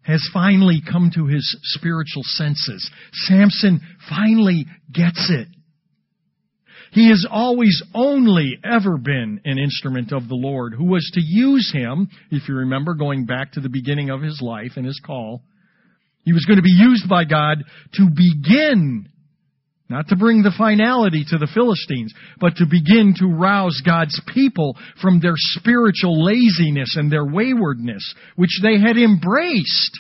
has 0.03 0.29
finally 0.33 0.83
come 0.91 1.11
to 1.15 1.27
his 1.27 1.57
spiritual 1.63 2.23
senses. 2.25 2.91
Samson 3.13 3.81
finally 4.11 4.67
gets 4.93 5.31
it. 5.31 5.49
He 6.93 7.09
has 7.09 7.25
always 7.31 7.83
only 7.95 8.59
ever 8.65 8.99
been 8.99 9.41
an 9.45 9.59
instrument 9.59 10.13
of 10.13 10.29
the 10.29 10.35
Lord 10.35 10.75
who 10.75 10.87
was 10.87 11.09
to 11.15 11.21
use 11.23 11.71
him, 11.73 12.09
if 12.31 12.49
you 12.49 12.55
remember 12.57 12.95
going 12.95 13.27
back 13.27 13.53
to 13.53 13.61
the 13.61 13.69
beginning 13.69 14.11
of 14.11 14.23
his 14.23 14.41
life 14.43 14.73
and 14.77 14.85
his 14.85 15.01
call. 15.05 15.43
He 16.25 16.33
was 16.33 16.45
going 16.45 16.59
to 16.59 16.63
be 16.63 16.71
used 16.71 17.09
by 17.09 17.25
God 17.25 17.59
to 17.95 18.09
begin 18.11 19.09
not 19.89 20.07
to 20.09 20.17
bring 20.17 20.43
the 20.43 20.55
finality 20.57 21.25
to 21.29 21.37
the 21.37 21.51
Philistines, 21.53 22.15
but 22.39 22.55
to 22.57 22.65
begin 22.65 23.13
to 23.17 23.27
rouse 23.27 23.83
God's 23.85 24.19
people 24.33 24.79
from 25.03 25.19
their 25.19 25.35
spiritual 25.35 26.25
laziness 26.25 26.95
and 26.97 27.11
their 27.11 27.27
waywardness, 27.27 28.15
which 28.37 28.61
they 28.63 28.79
had 28.79 28.97
embraced 28.97 29.99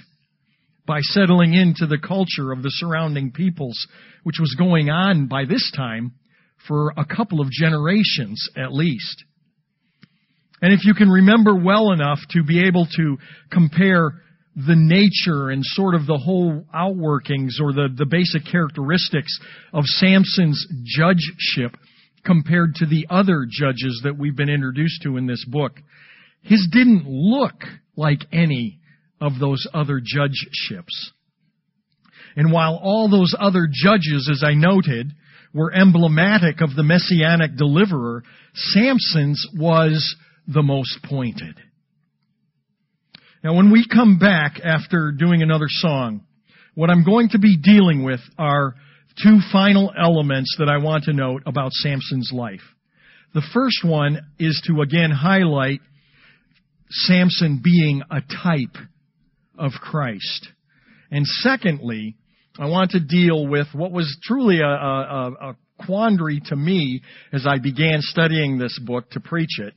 by 0.87 1.01
settling 1.01 1.55
into 1.55 1.87
the 1.87 1.99
culture 1.99 2.53
of 2.53 2.63
the 2.63 2.71
surrounding 2.71 3.33
peoples, 3.33 3.85
which 4.23 4.39
was 4.39 4.55
going 4.57 4.91
on 4.91 5.27
by 5.27 5.45
this 5.45 5.73
time 5.77 6.13
for 6.67 6.93
a 6.97 7.05
couple 7.05 7.41
of 7.41 7.51
generations 7.51 8.49
at 8.57 8.73
least. 8.73 9.25
And 10.63 10.73
if 10.73 10.85
you 10.85 10.95
can 10.95 11.09
remember 11.09 11.55
well 11.55 11.93
enough 11.93 12.19
to 12.31 12.43
be 12.43 12.67
able 12.67 12.87
to 12.97 13.17
compare 13.51 14.13
the 14.55 14.77
nature 14.77 15.51
and 15.51 15.63
sort 15.65 15.95
of 15.95 16.07
the 16.07 16.19
whole 16.19 16.65
outworkings 16.75 17.61
or 17.61 17.73
the, 17.73 17.89
the 17.95 18.07
basic 18.07 18.45
characteristics 18.51 19.39
of 19.73 19.85
Samson's 19.87 20.67
judgeship 20.85 21.79
compared 22.25 22.75
to 22.75 22.87
the 22.87 23.07
other 23.09 23.47
judges 23.49 24.01
that 24.05 24.19
we've 24.19 24.37
been 24.37 24.51
introduced 24.51 25.03
to 25.03 25.17
in 25.17 25.27
this 25.27 25.45
book. 25.47 25.81
His 26.43 26.69
didn't 26.71 27.05
look 27.07 27.63
like 27.97 28.21
any 28.33 28.81
of 29.21 29.39
those 29.39 29.67
other 29.73 30.01
judgeships. 30.05 31.13
And 32.37 32.53
while 32.53 32.79
all 32.83 33.09
those 33.09 33.35
other 33.39 33.69
judges, 33.71 34.29
as 34.31 34.43
I 34.45 34.55
noted, 34.55 35.13
were 35.53 35.73
emblematic 35.73 36.61
of 36.61 36.75
the 36.77 36.83
messianic 36.83 37.57
deliverer, 37.57 38.23
Samson's 38.55 39.47
was 39.57 40.17
the 40.47 40.63
most 40.63 41.03
pointed. 41.05 41.57
Now, 43.43 43.55
when 43.55 43.71
we 43.71 43.87
come 43.87 44.19
back 44.19 44.61
after 44.63 45.13
doing 45.13 45.43
another 45.43 45.69
song, 45.69 46.25
what 46.75 46.91
I'm 46.91 47.05
going 47.05 47.31
to 47.31 47.39
be 47.39 47.57
dealing 47.57 48.05
with 48.05 48.21
are 48.39 48.75
two 49.23 49.39
final 49.51 49.93
elements 49.99 50.57
that 50.59 50.69
I 50.69 50.79
want 50.79 51.05
to 51.05 51.13
note 51.13 51.43
about 51.47 51.73
Samson's 51.73 52.31
life. 52.33 52.61
The 53.35 53.43
first 53.55 53.85
one 53.85 54.19
is 54.39 54.61
to 54.67 54.83
again 54.83 55.11
highlight 55.11 55.81
Samson 56.91 57.61
being 57.63 58.03
a 58.11 58.21
type 58.21 58.77
of 59.59 59.73
Christ. 59.73 60.49
And 61.11 61.27
secondly, 61.27 62.17
I 62.59 62.67
want 62.67 62.91
to 62.93 63.01
deal 63.01 63.47
with 63.47 63.69
what 63.73 63.93
was 63.93 64.19
truly 64.23 64.61
a, 64.61 64.67
a, 64.67 65.33
a 65.41 65.57
quandary 65.87 66.41
to 66.47 66.57
me 66.57 67.03
as 67.33 67.47
I 67.47 67.59
began 67.59 68.01
studying 68.01 68.59
this 68.59 68.79
book 68.79 69.11
to 69.11 69.21
preach 69.21 69.59
it, 69.59 69.75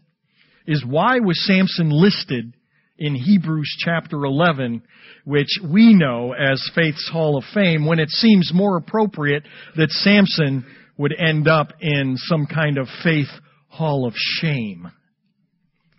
is 0.65 0.83
why 0.85 1.19
was 1.19 1.45
Samson 1.45 1.89
listed 1.89 2.53
in 2.97 3.15
Hebrews 3.15 3.75
chapter 3.79 4.23
11, 4.23 4.81
which 5.25 5.49
we 5.63 5.93
know 5.93 6.33
as 6.33 6.69
Faith's 6.75 7.09
Hall 7.11 7.37
of 7.37 7.43
Fame, 7.53 7.85
when 7.85 7.99
it 7.99 8.09
seems 8.09 8.51
more 8.53 8.77
appropriate 8.77 9.43
that 9.75 9.89
Samson 9.91 10.65
would 10.97 11.13
end 11.17 11.47
up 11.47 11.73
in 11.79 12.15
some 12.17 12.45
kind 12.45 12.77
of 12.77 12.87
Faith 13.03 13.29
Hall 13.67 14.07
of 14.07 14.13
Shame. 14.15 14.91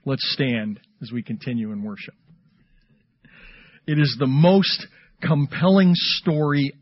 Let's 0.05 0.33
stand 0.33 0.81
as 1.03 1.11
we 1.13 1.23
continue 1.23 1.73
in 1.73 1.83
worship. 1.83 2.15
It 3.87 3.99
is 3.99 4.17
the 4.19 4.27
most 4.27 4.87
compelling 5.27 5.93
story 5.95 6.73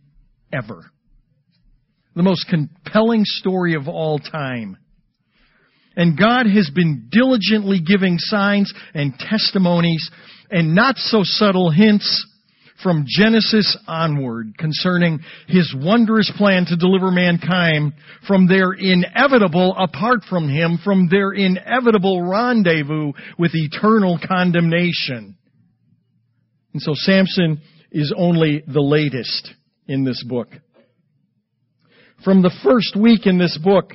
ever. 0.53 0.91
The 2.15 2.23
most 2.23 2.47
compelling 2.49 3.23
story 3.25 3.75
of 3.75 3.89
all 3.89 4.19
time. 4.19 4.77
And 5.97 6.19
God 6.19 6.47
has 6.47 6.71
been 6.75 7.09
diligently 7.11 7.81
giving 7.81 8.19
signs 8.19 8.73
and 8.95 9.15
testimonies 9.19 10.11
and 10.51 10.75
not 10.75 10.97
so 10.97 11.21
subtle 11.23 11.71
hints 11.71 12.27
from 12.83 13.05
Genesis 13.07 13.77
onward 13.87 14.59
concerning 14.59 15.21
His 15.47 15.75
wondrous 15.79 16.31
plan 16.37 16.67
to 16.67 16.77
deliver 16.77 17.11
mankind 17.11 17.93
from 18.27 18.49
their 18.49 18.73
inevitable, 18.73 19.75
apart 19.79 20.25
from 20.29 20.49
Him, 20.49 20.79
from 20.83 21.09
their 21.09 21.33
inevitable 21.33 22.23
rendezvous 22.23 23.13
with 23.39 23.53
eternal 23.55 24.19
condemnation. 24.27 25.37
And 26.73 26.83
so 26.83 26.93
Samson 26.95 27.61
is 27.93 28.13
only 28.17 28.65
the 28.67 28.81
latest 28.81 29.53
in 29.87 30.05
this 30.05 30.25
book. 30.25 30.49
From 32.25 32.43
the 32.43 32.55
first 32.65 32.97
week 32.97 33.27
in 33.27 33.39
this 33.39 33.59
book, 33.63 33.93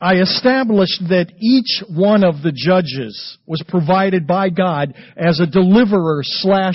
I 0.00 0.16
established 0.16 1.00
that 1.08 1.32
each 1.40 1.82
one 1.88 2.24
of 2.24 2.42
the 2.42 2.52
judges 2.52 3.38
was 3.46 3.62
provided 3.66 4.26
by 4.26 4.50
God 4.50 4.94
as 5.16 5.40
a 5.40 5.46
deliverer 5.46 6.20
slash 6.22 6.74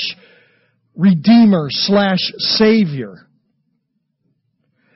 redeemer 0.95 1.67
slash 1.69 2.19
savior. 2.37 3.27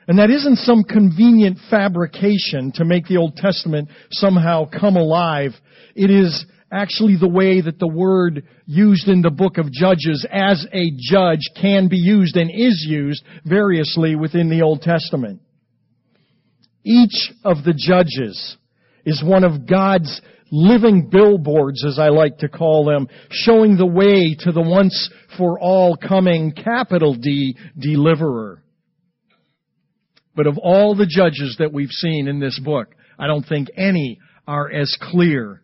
And 0.08 0.18
that 0.18 0.30
isn't 0.30 0.56
some 0.56 0.84
convenient 0.84 1.58
fabrication 1.70 2.72
to 2.74 2.84
make 2.84 3.06
the 3.06 3.16
Old 3.18 3.36
Testament 3.36 3.88
somehow 4.10 4.68
come 4.68 4.96
alive. 4.96 5.52
It 5.94 6.10
is 6.10 6.44
actually 6.72 7.16
the 7.16 7.28
way 7.28 7.60
that 7.60 7.78
the 7.78 7.88
word 7.88 8.44
used 8.66 9.08
in 9.08 9.22
the 9.22 9.30
book 9.30 9.58
of 9.58 9.72
Judges 9.72 10.26
as 10.30 10.66
a 10.72 10.90
judge 10.98 11.40
can 11.60 11.88
be 11.88 11.98
used 11.98 12.36
and 12.36 12.50
is 12.50 12.84
used 12.88 13.22
variously 13.44 14.16
within 14.16 14.50
the 14.50 14.62
Old 14.62 14.82
Testament. 14.82 15.40
Each 16.84 17.32
of 17.44 17.64
the 17.64 17.74
judges 17.76 18.56
is 19.04 19.22
one 19.24 19.44
of 19.44 19.66
God's 19.66 20.20
living 20.50 21.08
billboards, 21.10 21.84
as 21.84 21.98
I 21.98 22.08
like 22.08 22.38
to 22.38 22.48
call 22.48 22.84
them, 22.84 23.08
showing 23.30 23.76
the 23.76 23.86
way 23.86 24.36
to 24.40 24.52
the 24.52 24.62
once 24.62 25.10
for 25.36 25.58
all 25.58 25.96
coming 25.96 26.52
capital 26.52 27.14
D 27.14 27.56
deliverer. 27.78 28.62
But 30.36 30.46
of 30.46 30.58
all 30.58 30.94
the 30.94 31.06
judges 31.06 31.56
that 31.58 31.72
we've 31.72 31.90
seen 31.90 32.28
in 32.28 32.40
this 32.40 32.58
book, 32.58 32.94
I 33.18 33.26
don't 33.26 33.44
think 33.44 33.68
any 33.76 34.18
are 34.46 34.70
as 34.70 34.96
clear 35.00 35.62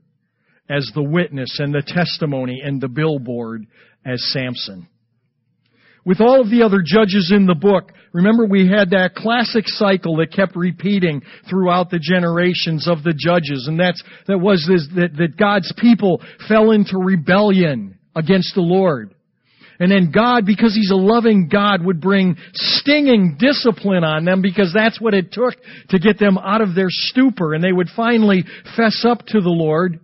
as 0.70 0.90
the 0.94 1.02
witness 1.02 1.58
and 1.58 1.74
the 1.74 1.82
testimony 1.84 2.62
and 2.64 2.80
the 2.80 2.88
billboard 2.88 3.66
as 4.06 4.22
Samson. 4.32 4.88
With 6.04 6.20
all 6.20 6.40
of 6.40 6.48
the 6.48 6.62
other 6.62 6.82
judges 6.82 7.30
in 7.34 7.44
the 7.44 7.54
book, 7.54 7.92
remember 8.12 8.46
we 8.46 8.66
had 8.66 8.90
that 8.90 9.14
classic 9.14 9.64
cycle 9.66 10.16
that 10.16 10.32
kept 10.32 10.56
repeating 10.56 11.22
throughout 11.48 11.90
the 11.90 11.98
generations 12.00 12.88
of 12.88 13.02
the 13.02 13.12
judges, 13.12 13.66
and 13.68 13.78
that's, 13.78 14.02
that 14.26 14.38
was 14.38 14.66
this, 14.66 14.88
that, 14.94 15.14
that 15.18 15.36
God's 15.36 15.72
people 15.76 16.22
fell 16.48 16.70
into 16.70 16.96
rebellion 16.96 17.98
against 18.16 18.54
the 18.54 18.62
Lord. 18.62 19.14
And 19.78 19.90
then 19.90 20.10
God, 20.10 20.46
because 20.46 20.74
He's 20.74 20.90
a 20.90 20.96
loving 20.96 21.48
God, 21.48 21.84
would 21.84 22.00
bring 22.00 22.36
stinging 22.52 23.36
discipline 23.38 24.04
on 24.04 24.24
them 24.24 24.42
because 24.42 24.72
that's 24.74 25.00
what 25.00 25.14
it 25.14 25.32
took 25.32 25.54
to 25.88 25.98
get 25.98 26.18
them 26.18 26.38
out 26.38 26.60
of 26.60 26.74
their 26.74 26.90
stupor. 26.90 27.54
And 27.54 27.64
they 27.64 27.72
would 27.72 27.88
finally 27.96 28.44
fess 28.76 29.04
up 29.06 29.24
to 29.28 29.40
the 29.40 29.48
Lord 29.48 30.00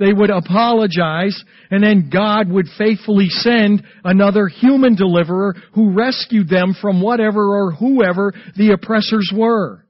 they 0.00 0.14
would 0.14 0.30
apologize, 0.30 1.40
and 1.70 1.84
then 1.84 2.08
God 2.10 2.50
would 2.50 2.66
faithfully 2.78 3.28
send 3.28 3.84
another 4.02 4.48
human 4.48 4.96
deliverer 4.96 5.54
who 5.74 5.92
rescued 5.92 6.48
them 6.48 6.74
from 6.80 7.02
whatever 7.02 7.40
or 7.40 7.72
whoever 7.72 8.32
the 8.56 8.72
oppressors 8.72 9.30
were. 9.32 9.84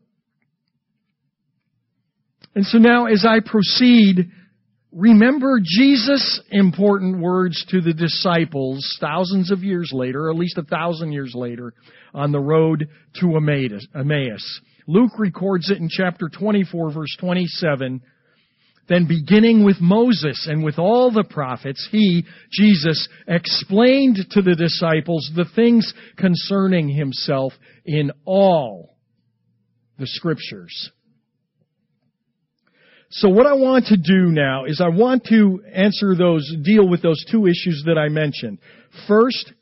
And 2.56 2.66
so 2.66 2.78
now 2.78 3.06
as 3.06 3.24
I 3.24 3.38
proceed, 3.38 4.32
remember 4.92 5.60
Jesus' 5.62 6.40
important 6.50 7.20
words 7.20 7.64
to 7.70 7.80
the 7.80 7.94
disciples 7.94 8.98
thousands 9.00 9.52
of 9.52 9.62
years 9.62 9.92
later, 9.94 10.26
or 10.26 10.30
at 10.32 10.36
least 10.36 10.58
a 10.58 10.64
thousand 10.64 11.12
years 11.12 11.34
later, 11.36 11.72
on 12.12 12.32
the 12.32 12.40
road 12.40 12.88
to 13.20 13.36
Emmaus. 13.36 14.60
Luke 14.88 15.12
records 15.18 15.70
it 15.70 15.78
in 15.78 15.88
chapter 15.88 16.28
24 16.28 16.90
verse 16.90 17.16
27. 17.20 18.02
Then 18.90 19.06
beginning 19.06 19.64
with 19.64 19.80
Moses 19.80 20.48
and 20.50 20.64
with 20.64 20.76
all 20.76 21.12
the 21.12 21.22
prophets, 21.22 21.88
he, 21.92 22.24
Jesus, 22.50 23.08
explained 23.28 24.18
to 24.32 24.42
the 24.42 24.56
disciples 24.56 25.30
the 25.36 25.44
things 25.54 25.94
concerning 26.16 26.88
himself 26.88 27.52
in 27.86 28.10
all 28.24 28.96
the 29.96 30.08
scriptures. 30.08 30.90
So 33.10 33.28
what 33.28 33.46
I 33.46 33.52
want 33.52 33.86
to 33.86 33.96
do 33.96 34.32
now 34.32 34.64
is 34.64 34.80
I 34.80 34.88
want 34.88 35.24
to 35.26 35.62
answer 35.72 36.16
those, 36.16 36.52
deal 36.64 36.88
with 36.88 37.00
those 37.00 37.24
two 37.30 37.46
issues 37.46 37.84
that 37.86 37.96
I 37.96 38.08
mentioned. 38.08 38.58
First, 39.06 39.52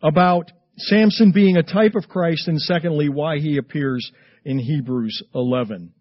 about 0.00 0.52
Samson 0.76 1.32
being 1.32 1.56
a 1.56 1.64
type 1.64 1.96
of 1.96 2.08
Christ, 2.08 2.46
and 2.46 2.60
secondly, 2.60 3.08
why 3.08 3.38
he 3.38 3.56
appears 3.56 4.08
in 4.44 4.60
Hebrews 4.60 5.24
11. 5.34 5.92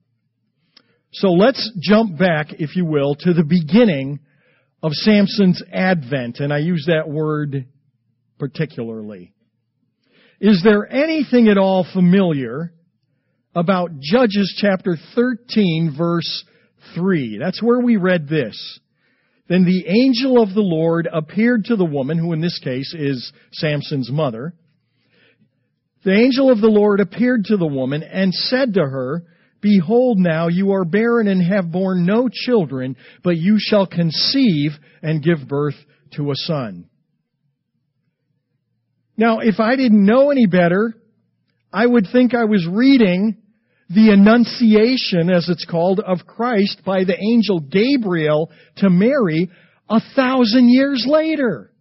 So 1.13 1.29
let's 1.29 1.71
jump 1.79 2.17
back, 2.17 2.53
if 2.53 2.75
you 2.75 2.85
will, 2.85 3.13
to 3.19 3.33
the 3.33 3.43
beginning 3.43 4.19
of 4.81 4.93
Samson's 4.93 5.61
advent, 5.71 6.39
and 6.39 6.51
I 6.51 6.57
use 6.57 6.85
that 6.87 7.07
word 7.07 7.67
particularly. 8.39 9.31
Is 10.41 10.61
there 10.63 10.91
anything 10.91 11.49
at 11.49 11.57
all 11.59 11.85
familiar 11.93 12.73
about 13.53 13.99
Judges 13.99 14.59
chapter 14.59 14.97
13 15.13 15.93
verse 15.95 16.43
3? 16.95 17.37
That's 17.37 17.61
where 17.61 17.79
we 17.79 17.97
read 17.97 18.27
this. 18.27 18.79
Then 19.47 19.65
the 19.65 19.85
angel 19.87 20.41
of 20.41 20.55
the 20.55 20.61
Lord 20.61 21.07
appeared 21.11 21.65
to 21.65 21.75
the 21.75 21.85
woman, 21.85 22.17
who 22.17 22.33
in 22.33 22.41
this 22.41 22.59
case 22.59 22.91
is 22.97 23.31
Samson's 23.51 24.11
mother. 24.11 24.55
The 26.03 26.13
angel 26.13 26.51
of 26.51 26.59
the 26.59 26.67
Lord 26.67 26.99
appeared 26.99 27.45
to 27.45 27.57
the 27.57 27.67
woman 27.67 28.01
and 28.01 28.33
said 28.33 28.73
to 28.73 28.81
her, 28.81 29.23
Behold 29.63 30.19
now, 30.19 30.49
you 30.49 30.73
are 30.73 30.83
barren 30.83 31.29
and 31.29 31.41
have 31.41 31.71
borne 31.71 32.05
no 32.05 32.27
children, 32.29 32.97
but 33.23 33.37
you 33.37 33.55
shall 33.57 33.87
conceive 33.87 34.71
and 35.01 35.23
give 35.23 35.47
birth 35.47 35.77
to 36.17 36.31
a 36.31 36.35
son. 36.35 36.89
Now, 39.15 39.39
if 39.39 39.61
I 39.61 39.77
didn't 39.77 40.05
know 40.05 40.31
any 40.31 40.47
better, 40.47 40.93
I 41.71 41.85
would 41.85 42.07
think 42.11 42.35
I 42.35 42.43
was 42.43 42.67
reading 42.69 43.37
the 43.89 44.09
Annunciation, 44.11 45.29
as 45.33 45.47
it's 45.47 45.65
called, 45.65 46.01
of 46.01 46.27
Christ 46.27 46.81
by 46.85 47.05
the 47.05 47.17
angel 47.17 47.61
Gabriel 47.61 48.51
to 48.77 48.89
Mary 48.89 49.49
a 49.89 50.01
thousand 50.13 50.69
years 50.69 51.05
later. 51.07 51.71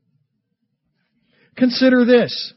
Consider 1.56 2.04
this. 2.04 2.54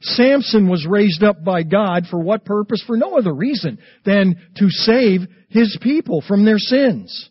Samson 0.00 0.68
was 0.68 0.86
raised 0.88 1.22
up 1.22 1.42
by 1.44 1.64
God 1.64 2.04
for 2.08 2.20
what 2.20 2.44
purpose? 2.44 2.82
For 2.86 2.96
no 2.96 3.16
other 3.18 3.34
reason 3.34 3.78
than 4.04 4.36
to 4.56 4.70
save 4.70 5.22
his 5.48 5.76
people 5.82 6.22
from 6.26 6.44
their 6.44 6.58
sins. 6.58 7.30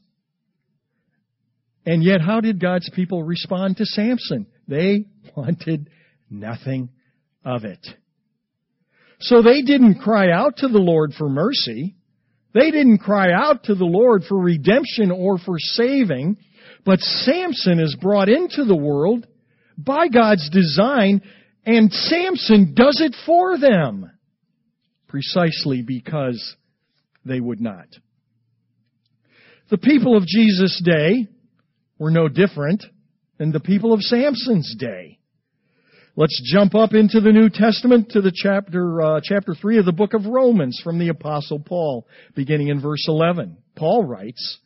And 1.86 2.04
yet, 2.04 2.20
how 2.20 2.42
did 2.42 2.60
God's 2.60 2.90
people 2.90 3.24
respond 3.24 3.78
to 3.78 3.86
Samson? 3.86 4.48
They 4.68 5.06
wanted 5.36 5.90
nothing 6.30 6.90
of 7.46 7.64
it. 7.64 7.86
So 9.20 9.42
they 9.42 9.62
didn't 9.62 10.00
cry 10.00 10.30
out 10.32 10.58
to 10.58 10.68
the 10.68 10.80
Lord 10.80 11.14
for 11.18 11.30
mercy. 11.30 11.96
They 12.54 12.72
didn't 12.72 13.00
cry 13.00 13.32
out 13.32 13.64
to 13.66 13.76
the 13.76 13.86
Lord 13.86 14.24
for 14.28 14.38
redemption 14.38 15.12
or 15.12 15.38
for 15.38 15.58
saving. 15.58 16.38
But 16.84 17.00
Samson 17.00 17.80
is 17.80 17.96
brought 18.00 18.30
into 18.30 18.66
the 18.66 18.76
world 18.76 19.26
by 19.78 20.08
God's 20.10 20.50
design 20.50 21.22
and 21.68 21.92
Samson 21.92 22.74
does 22.74 23.02
it 23.04 23.14
for 23.26 23.60
them. 23.60 24.10
Precisely 25.08 25.82
because 25.82 26.56
they 27.26 27.40
would 27.40 27.62
not. 27.62 27.88
The 29.70 29.78
people 29.78 30.16
of 30.16 30.26
Jesus' 30.26 30.82
day 30.84 31.28
were 32.00 32.12
no 32.12 32.30
different 32.30 32.84
than 33.38 33.52
the 33.52 33.60
people 33.60 33.94
of 33.94 34.02
Samson's 34.02 34.76
day. 34.78 35.20
Let's 36.16 36.42
jump 36.52 36.74
up 36.74 36.94
into 36.94 37.20
the 37.20 37.32
New 37.32 37.50
Testament 37.50 38.12
to 38.12 38.22
the 38.22 38.32
chapter, 38.34 39.02
uh, 39.02 39.22
chapter 39.22 39.54
3 39.54 39.80
of 39.80 39.86
the 39.86 39.92
book 39.92 40.14
of 40.14 40.26
Romans 40.26 40.80
from 40.84 41.00
the 41.00 41.10
apostle 41.10 41.60
Paul, 41.60 42.08
beginning 42.34 42.70
in 42.70 42.82
verse 42.82 43.06
11. 43.08 43.58
Paul 43.76 44.06
writes, 44.06 44.58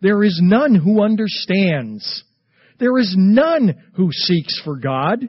There 0.00 0.22
is 0.22 0.38
none 0.42 0.74
who 0.74 1.02
understands. 1.02 2.24
There 2.78 2.98
is 2.98 3.14
none 3.16 3.90
who 3.94 4.10
seeks 4.12 4.60
for 4.62 4.76
God. 4.76 5.28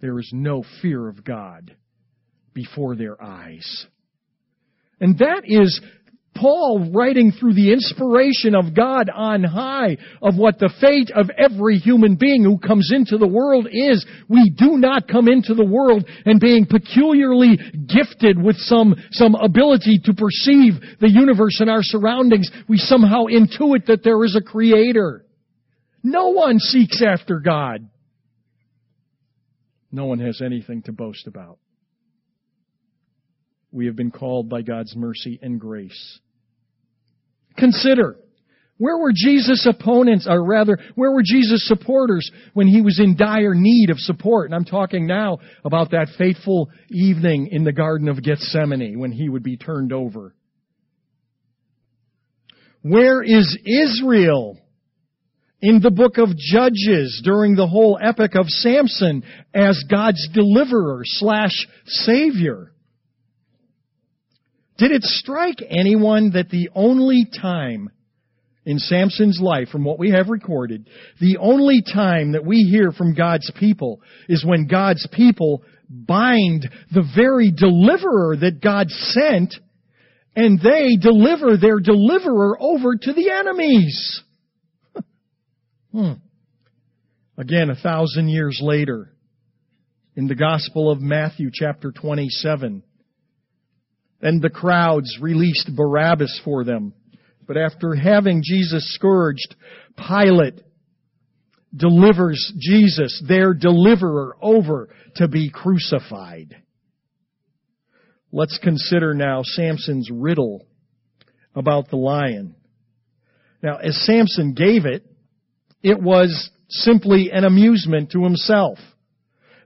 there 0.00 0.18
is 0.18 0.30
no 0.32 0.64
fear 0.82 1.08
of 1.08 1.24
God 1.24 1.74
before 2.54 2.96
their 2.96 3.20
eyes. 3.22 3.86
And 5.00 5.18
that 5.18 5.42
is 5.44 5.80
Paul 6.36 6.90
writing 6.94 7.32
through 7.32 7.54
the 7.54 7.72
inspiration 7.72 8.54
of 8.54 8.74
God 8.74 9.10
on 9.14 9.42
high 9.42 9.96
of 10.22 10.36
what 10.36 10.58
the 10.58 10.72
fate 10.80 11.10
of 11.14 11.28
every 11.36 11.76
human 11.76 12.16
being 12.16 12.44
who 12.44 12.56
comes 12.56 12.90
into 12.94 13.18
the 13.18 13.26
world 13.26 13.66
is. 13.70 14.06
We 14.28 14.50
do 14.50 14.78
not 14.78 15.08
come 15.08 15.28
into 15.28 15.54
the 15.54 15.64
world 15.64 16.08
and 16.24 16.40
being 16.40 16.66
peculiarly 16.66 17.58
gifted 17.86 18.40
with 18.40 18.56
some, 18.56 18.94
some 19.10 19.34
ability 19.34 20.00
to 20.04 20.14
perceive 20.14 20.74
the 21.00 21.10
universe 21.10 21.60
and 21.60 21.68
our 21.68 21.82
surroundings. 21.82 22.50
We 22.68 22.78
somehow 22.78 23.24
intuit 23.24 23.86
that 23.86 24.04
there 24.04 24.24
is 24.24 24.36
a 24.36 24.42
creator. 24.42 25.26
No 26.02 26.28
one 26.28 26.58
seeks 26.58 27.02
after 27.02 27.40
God 27.40 27.88
no 29.92 30.06
one 30.06 30.20
has 30.20 30.40
anything 30.40 30.82
to 30.82 30.92
boast 30.92 31.26
about. 31.26 31.58
We 33.72 33.86
have 33.86 33.96
been 33.96 34.10
called 34.10 34.48
by 34.48 34.62
God's 34.62 34.94
mercy 34.96 35.38
and 35.42 35.60
grace. 35.60 36.20
Consider, 37.56 38.16
where 38.78 38.96
were 38.96 39.12
Jesus' 39.14 39.66
opponents, 39.66 40.26
or 40.28 40.42
rather, 40.42 40.78
where 40.94 41.12
were 41.12 41.22
Jesus' 41.22 41.68
supporters 41.68 42.30
when 42.54 42.66
he 42.66 42.80
was 42.80 42.98
in 42.98 43.16
dire 43.16 43.54
need 43.54 43.90
of 43.90 43.98
support? 43.98 44.46
And 44.46 44.54
I'm 44.54 44.64
talking 44.64 45.06
now 45.06 45.38
about 45.64 45.90
that 45.90 46.08
fateful 46.16 46.70
evening 46.88 47.48
in 47.52 47.64
the 47.64 47.72
Garden 47.72 48.08
of 48.08 48.22
Gethsemane 48.22 48.98
when 48.98 49.12
he 49.12 49.28
would 49.28 49.42
be 49.42 49.56
turned 49.56 49.92
over. 49.92 50.34
Where 52.82 53.22
is 53.22 53.58
Israel 53.66 54.56
in 55.62 55.80
the 55.80 55.90
book 55.90 56.18
of 56.18 56.36
Judges 56.36 57.20
during 57.24 57.54
the 57.54 57.66
whole 57.66 57.98
epic 58.00 58.32
of 58.34 58.48
Samson 58.48 59.22
as 59.54 59.84
God's 59.90 60.26
deliverer 60.32 61.02
slash 61.04 61.66
savior. 61.86 62.72
Did 64.78 64.92
it 64.92 65.02
strike 65.02 65.62
anyone 65.68 66.32
that 66.32 66.48
the 66.48 66.70
only 66.74 67.26
time 67.40 67.90
in 68.64 68.78
Samson's 68.78 69.40
life, 69.40 69.68
from 69.68 69.84
what 69.84 69.98
we 69.98 70.10
have 70.10 70.28
recorded, 70.28 70.88
the 71.20 71.38
only 71.38 71.82
time 71.82 72.32
that 72.32 72.44
we 72.44 72.58
hear 72.58 72.92
from 72.92 73.14
God's 73.14 73.50
people 73.58 74.00
is 74.28 74.44
when 74.44 74.66
God's 74.66 75.06
people 75.12 75.62
bind 75.88 76.68
the 76.92 77.04
very 77.14 77.50
deliverer 77.50 78.36
that 78.36 78.60
God 78.62 78.88
sent 78.90 79.54
and 80.36 80.60
they 80.60 80.96
deliver 80.96 81.56
their 81.56 81.80
deliverer 81.80 82.56
over 82.60 82.96
to 82.96 83.12
the 83.12 83.30
enemies. 83.30 84.22
Hmm. 85.92 86.12
Again, 87.36 87.70
a 87.70 87.74
thousand 87.74 88.28
years 88.28 88.60
later, 88.62 89.12
in 90.14 90.26
the 90.26 90.34
Gospel 90.34 90.90
of 90.90 91.00
Matthew, 91.00 91.50
chapter 91.52 91.90
27, 91.90 92.82
and 94.20 94.42
the 94.42 94.50
crowds 94.50 95.18
released 95.20 95.70
Barabbas 95.74 96.40
for 96.44 96.64
them. 96.64 96.92
But 97.46 97.56
after 97.56 97.94
having 97.94 98.42
Jesus 98.44 98.94
scourged, 98.94 99.56
Pilate 99.96 100.60
delivers 101.74 102.52
Jesus, 102.58 103.22
their 103.26 103.54
deliverer, 103.54 104.36
over 104.40 104.88
to 105.16 105.28
be 105.28 105.50
crucified. 105.50 106.56
Let's 108.32 108.58
consider 108.62 109.14
now 109.14 109.42
Samson's 109.42 110.10
riddle 110.12 110.66
about 111.54 111.88
the 111.90 111.96
lion. 111.96 112.54
Now, 113.62 113.76
as 113.78 113.96
Samson 114.04 114.54
gave 114.54 114.86
it, 114.86 115.09
it 115.82 116.00
was 116.00 116.50
simply 116.68 117.30
an 117.32 117.44
amusement 117.44 118.10
to 118.12 118.24
himself, 118.24 118.78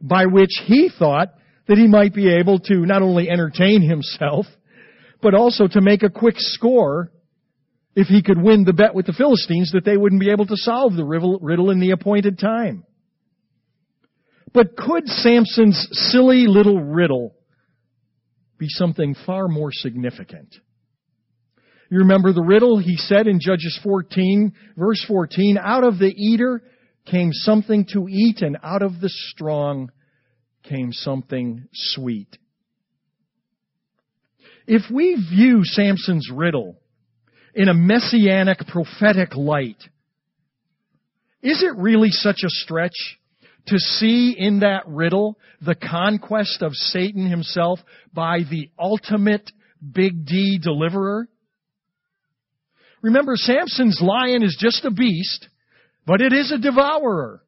by 0.00 0.26
which 0.26 0.60
he 0.64 0.90
thought 0.96 1.28
that 1.68 1.78
he 1.78 1.86
might 1.86 2.14
be 2.14 2.32
able 2.32 2.58
to 2.58 2.86
not 2.86 3.02
only 3.02 3.28
entertain 3.28 3.82
himself, 3.82 4.46
but 5.22 5.34
also 5.34 5.66
to 5.66 5.80
make 5.80 6.02
a 6.02 6.10
quick 6.10 6.36
score 6.38 7.10
if 7.96 8.08
he 8.08 8.22
could 8.22 8.40
win 8.40 8.64
the 8.64 8.72
bet 8.72 8.94
with 8.94 9.06
the 9.06 9.12
Philistines 9.12 9.72
that 9.72 9.84
they 9.84 9.96
wouldn't 9.96 10.20
be 10.20 10.30
able 10.30 10.46
to 10.46 10.56
solve 10.56 10.94
the 10.94 11.04
riddle 11.04 11.70
in 11.70 11.80
the 11.80 11.92
appointed 11.92 12.38
time. 12.38 12.84
But 14.52 14.76
could 14.76 15.08
Samson's 15.08 15.88
silly 15.90 16.46
little 16.46 16.80
riddle 16.80 17.34
be 18.58 18.66
something 18.68 19.16
far 19.26 19.48
more 19.48 19.70
significant? 19.72 20.54
You 21.94 22.00
remember 22.00 22.32
the 22.32 22.42
riddle? 22.42 22.78
He 22.78 22.96
said 22.96 23.28
in 23.28 23.38
Judges 23.38 23.78
14, 23.84 24.52
verse 24.76 25.04
14, 25.06 25.56
out 25.62 25.84
of 25.84 26.00
the 26.00 26.12
eater 26.12 26.60
came 27.06 27.30
something 27.32 27.86
to 27.92 28.08
eat 28.08 28.42
and 28.42 28.58
out 28.64 28.82
of 28.82 29.00
the 29.00 29.08
strong 29.08 29.92
came 30.64 30.92
something 30.92 31.68
sweet. 31.72 32.36
If 34.66 34.90
we 34.92 35.14
view 35.14 35.60
Samson's 35.62 36.28
riddle 36.34 36.80
in 37.54 37.68
a 37.68 37.74
messianic 37.74 38.66
prophetic 38.66 39.36
light, 39.36 39.80
is 41.42 41.62
it 41.62 41.76
really 41.76 42.10
such 42.10 42.40
a 42.44 42.48
stretch 42.48 43.20
to 43.68 43.78
see 43.78 44.34
in 44.36 44.58
that 44.60 44.82
riddle 44.88 45.38
the 45.64 45.76
conquest 45.76 46.60
of 46.60 46.72
Satan 46.72 47.30
himself 47.30 47.78
by 48.12 48.40
the 48.50 48.68
ultimate 48.80 49.48
big 49.92 50.26
D 50.26 50.58
deliverer? 50.60 51.28
Remember, 53.04 53.36
Samson's 53.36 54.00
lion 54.00 54.42
is 54.42 54.56
just 54.58 54.82
a 54.86 54.90
beast, 54.90 55.48
but 56.06 56.22
it 56.22 56.32
is 56.32 56.50
a 56.50 56.56
devourer. 56.56 57.42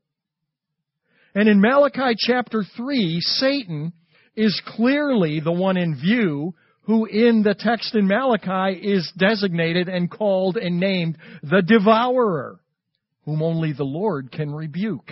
And 1.35 1.49
in 1.49 1.63
Malachi 1.63 2.15
chapter 2.19 2.63
3, 2.77 3.21
Satan 3.23 3.95
is 4.37 4.61
clearly 4.77 5.41
the 5.41 5.53
one 5.53 5.79
in 5.79 5.95
view 5.95 6.55
who 6.83 7.07
in 7.07 7.43
the 7.43 7.55
text 7.59 7.95
in 7.95 8.07
Malachi 8.07 8.79
is 8.79 9.11
designated 9.17 9.89
and 9.89 10.11
called 10.11 10.59
and 10.59 10.79
named 10.79 11.17
the 11.43 11.63
devourer, 11.63 12.61
whom 13.25 13.43
only 13.43 13.73
the 13.73 13.83
Lord 13.83 14.31
can 14.31 14.55
rebuke. 14.55 15.11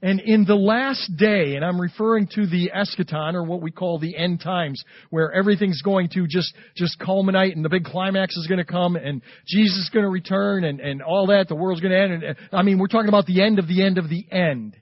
And 0.00 0.20
in 0.20 0.44
the 0.44 0.54
last 0.54 1.16
day, 1.16 1.56
and 1.56 1.64
I'm 1.64 1.80
referring 1.80 2.28
to 2.34 2.46
the 2.46 2.70
eschaton, 2.72 3.34
or 3.34 3.42
what 3.42 3.60
we 3.60 3.72
call 3.72 3.98
the 3.98 4.16
end 4.16 4.40
times, 4.40 4.82
where 5.10 5.32
everything's 5.32 5.82
going 5.82 6.08
to 6.10 6.28
just, 6.28 6.54
just 6.76 7.00
culminate 7.00 7.56
and 7.56 7.64
the 7.64 7.68
big 7.68 7.84
climax 7.84 8.36
is 8.36 8.46
going 8.46 8.58
to 8.58 8.64
come 8.64 8.94
and 8.94 9.22
Jesus 9.44 9.76
is 9.78 9.90
going 9.92 10.04
to 10.04 10.10
return 10.10 10.62
and, 10.62 10.78
and 10.78 11.02
all 11.02 11.26
that, 11.28 11.48
the 11.48 11.56
world's 11.56 11.80
going 11.80 11.92
to 11.92 11.98
end. 11.98 12.22
And, 12.22 12.36
I 12.52 12.62
mean, 12.62 12.78
we're 12.78 12.86
talking 12.86 13.08
about 13.08 13.26
the 13.26 13.42
end 13.42 13.58
of 13.58 13.66
the 13.66 13.84
end 13.84 13.98
of 13.98 14.08
the 14.08 14.24
end. 14.30 14.76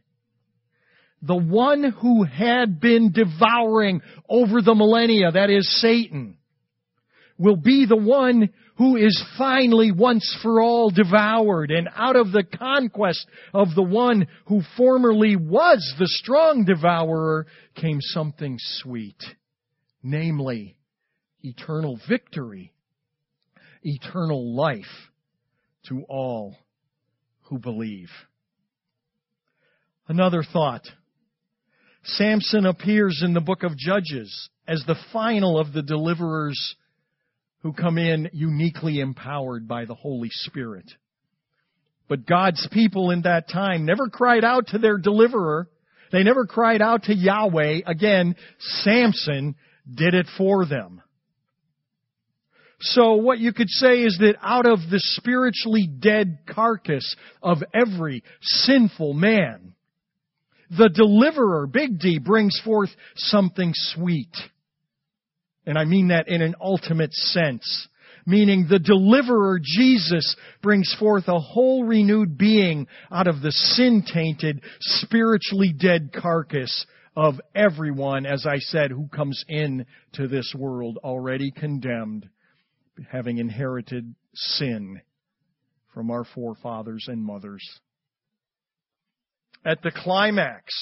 The 1.23 1.35
one 1.35 1.95
who 2.03 2.25
had 2.25 2.79
been 2.79 3.11
devouring 3.11 4.03
over 4.29 4.61
the 4.61 4.75
millennia, 4.75 5.33
that 5.33 5.49
is 5.49 5.81
Satan, 5.81 6.37
will 7.39 7.57
be 7.57 7.87
the 7.87 7.97
one 7.97 8.51
who 8.77 8.97
is 8.97 9.25
finally 9.39 9.91
once 9.91 10.37
for 10.43 10.61
all 10.61 10.91
devoured. 10.91 11.71
And 11.71 11.89
out 11.95 12.17
of 12.17 12.33
the 12.33 12.45
conquest 12.45 13.27
of 13.53 13.75
the 13.75 13.83
one 13.83 14.27
who 14.47 14.63
formerly 14.77 15.37
was 15.37 15.95
the 15.99 16.09
strong 16.09 16.65
devourer 16.65 17.47
came 17.75 18.01
something 18.01 18.57
sweet. 18.59 19.23
Namely, 20.03 20.77
eternal 21.43 21.99
victory, 22.09 22.73
eternal 23.83 24.55
life 24.55 24.85
to 25.89 26.03
all 26.09 26.57
who 27.43 27.59
believe. 27.59 28.11
Another 30.09 30.43
thought. 30.43 30.83
Samson 32.05 32.67
appears 32.67 33.23
in 33.25 33.35
the 33.35 33.41
book 33.41 33.65
of 33.65 33.77
Judges 33.77 34.49
as 34.69 34.83
the 34.87 34.97
final 35.13 35.59
of 35.59 35.73
the 35.73 35.83
deliverers 35.83 36.77
who 37.67 37.73
come 37.73 37.99
in 37.99 38.31
uniquely 38.33 39.01
empowered 39.01 39.67
by 39.67 39.87
the 39.87 39.95
Holy 39.95 40.29
Spirit. 40.31 40.89
But 42.09 42.25
God's 42.25 42.65
people 42.71 43.11
in 43.11 43.23
that 43.23 43.49
time 43.49 43.85
never 43.85 44.09
cried 44.09 44.45
out 44.45 44.69
to 44.69 44.79
their 44.79 44.99
deliverer. 44.99 45.69
They 46.13 46.23
never 46.23 46.47
cried 46.47 46.81
out 46.81 47.03
to 47.05 47.15
Yahweh. 47.15 47.81
Again, 47.85 48.37
Samson 48.61 49.57
did 49.93 50.15
it 50.15 50.27
for 50.39 50.65
them. 50.65 51.03
So 52.79 53.15
what 53.15 53.41
you 53.41 53.53
could 53.53 53.69
say 53.69 54.03
is 54.03 54.17
that 54.21 54.37
out 54.41 54.67
of 54.67 54.79
the 54.89 55.01
spiritually 55.01 55.89
dead 55.89 56.39
carcass 56.49 57.17
of 57.43 57.65
every 57.75 58.23
sinful 58.43 59.13
man, 59.15 59.73
the 60.71 60.89
deliverer, 60.89 61.67
Big 61.67 61.99
D, 61.99 62.21
brings 62.21 62.61
forth 62.65 62.91
something 63.17 63.73
sweet. 63.75 64.31
And 65.67 65.77
I 65.77 65.85
mean 65.85 66.09
that 66.09 66.29
in 66.29 66.43
an 66.43 66.55
ultimate 66.61 67.13
sense. 67.13 67.89
Meaning 68.25 68.67
the 68.69 68.79
deliverer, 68.79 69.61
Jesus, 69.63 70.35
brings 70.63 70.93
forth 70.99 71.29
a 71.29 71.39
whole 71.39 71.85
renewed 71.85 72.37
being 72.37 72.89
out 73.11 73.29
of 73.29 73.41
the 73.41 73.53
sin-tainted, 73.53 74.63
spiritually 74.81 75.73
dead 75.73 76.11
carcass 76.13 76.87
of 77.17 77.41
everyone, 77.55 78.27
as 78.27 78.45
I 78.45 78.59
said, 78.59 78.91
who 78.91 79.09
comes 79.09 79.45
in 79.49 79.87
to 80.15 80.29
this 80.29 80.53
world 80.57 80.99
already 81.03 81.51
condemned, 81.51 82.29
having 83.11 83.39
inherited 83.39 84.15
sin 84.35 85.01
from 85.95 86.11
our 86.11 86.25
forefathers 86.25 87.07
and 87.09 87.25
mothers. 87.25 87.65
At 89.65 89.83
the 89.83 89.93
climax, 89.93 90.75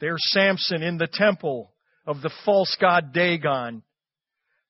there's 0.00 0.22
Samson 0.30 0.82
in 0.82 0.98
the 0.98 1.06
temple 1.06 1.72
of 2.08 2.22
the 2.22 2.30
false 2.46 2.74
god 2.80 3.12
Dagon. 3.12 3.82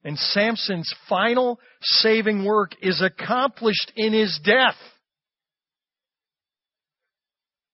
And 0.04 0.18
Samson's 0.18 0.92
final 1.08 1.60
saving 1.80 2.44
work 2.44 2.72
is 2.82 3.00
accomplished 3.00 3.92
in 3.96 4.12
his 4.12 4.38
death. 4.44 4.76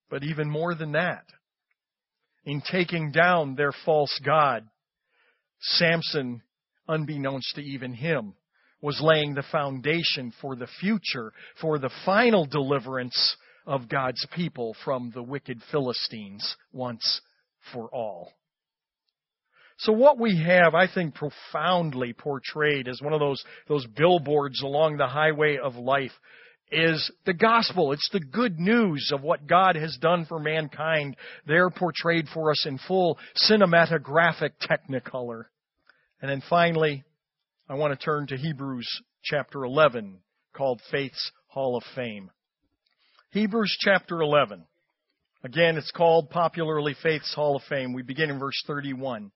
But 0.09 0.23
even 0.23 0.49
more 0.49 0.75
than 0.75 0.91
that, 0.91 1.25
in 2.45 2.61
taking 2.71 3.11
down 3.11 3.55
their 3.55 3.71
false 3.85 4.17
god, 4.23 4.67
Samson, 5.59 6.43
unbeknownst 6.87 7.55
to 7.55 7.61
even 7.61 7.93
him, 7.93 8.35
was 8.81 9.01
laying 9.01 9.33
the 9.33 9.43
foundation 9.51 10.31
for 10.41 10.55
the 10.55 10.67
future, 10.79 11.33
for 11.59 11.79
the 11.79 11.89
final 12.05 12.45
deliverance 12.45 13.35
of 13.65 13.89
God's 13.89 14.25
people 14.35 14.75
from 14.85 15.11
the 15.15 15.23
wicked 15.23 15.59
Philistines 15.71 16.55
once 16.71 17.21
for 17.73 17.89
all. 17.91 18.31
So 19.77 19.91
what 19.91 20.17
we 20.17 20.41
have, 20.41 20.73
I 20.73 20.87
think, 20.91 21.15
profoundly 21.15 22.13
portrayed 22.13 22.87
as 22.87 23.01
one 23.01 23.13
of 23.13 23.19
those, 23.19 23.43
those 23.67 23.85
billboards 23.85 24.61
along 24.61 24.97
the 24.97 25.07
highway 25.07 25.57
of 25.57 25.75
life 25.75 26.13
is 26.71 27.11
the 27.25 27.33
gospel. 27.33 27.91
It's 27.91 28.09
the 28.11 28.21
good 28.21 28.57
news 28.57 29.11
of 29.13 29.21
what 29.21 29.47
God 29.47 29.75
has 29.75 29.97
done 29.97 30.25
for 30.25 30.39
mankind. 30.39 31.15
They're 31.45 31.69
portrayed 31.69 32.27
for 32.33 32.51
us 32.51 32.65
in 32.65 32.79
full 32.87 33.19
cinematographic 33.49 34.51
technicolor. 34.61 35.45
And 36.21 36.31
then 36.31 36.41
finally, 36.49 37.03
I 37.69 37.75
want 37.75 37.97
to 37.97 38.03
turn 38.03 38.27
to 38.27 38.37
Hebrews 38.37 38.87
chapter 39.23 39.63
11 39.63 40.19
called 40.53 40.81
Faith's 40.89 41.31
Hall 41.47 41.75
of 41.75 41.83
Fame. 41.95 42.31
Hebrews 43.31 43.75
chapter 43.81 44.21
11. 44.21 44.63
Again, 45.43 45.77
it's 45.77 45.91
called 45.91 46.29
popularly 46.29 46.95
Faith's 47.03 47.33
Hall 47.35 47.57
of 47.57 47.63
Fame. 47.69 47.93
We 47.93 48.01
begin 48.01 48.31
in 48.31 48.39
verse 48.39 48.63
31. 48.65 49.31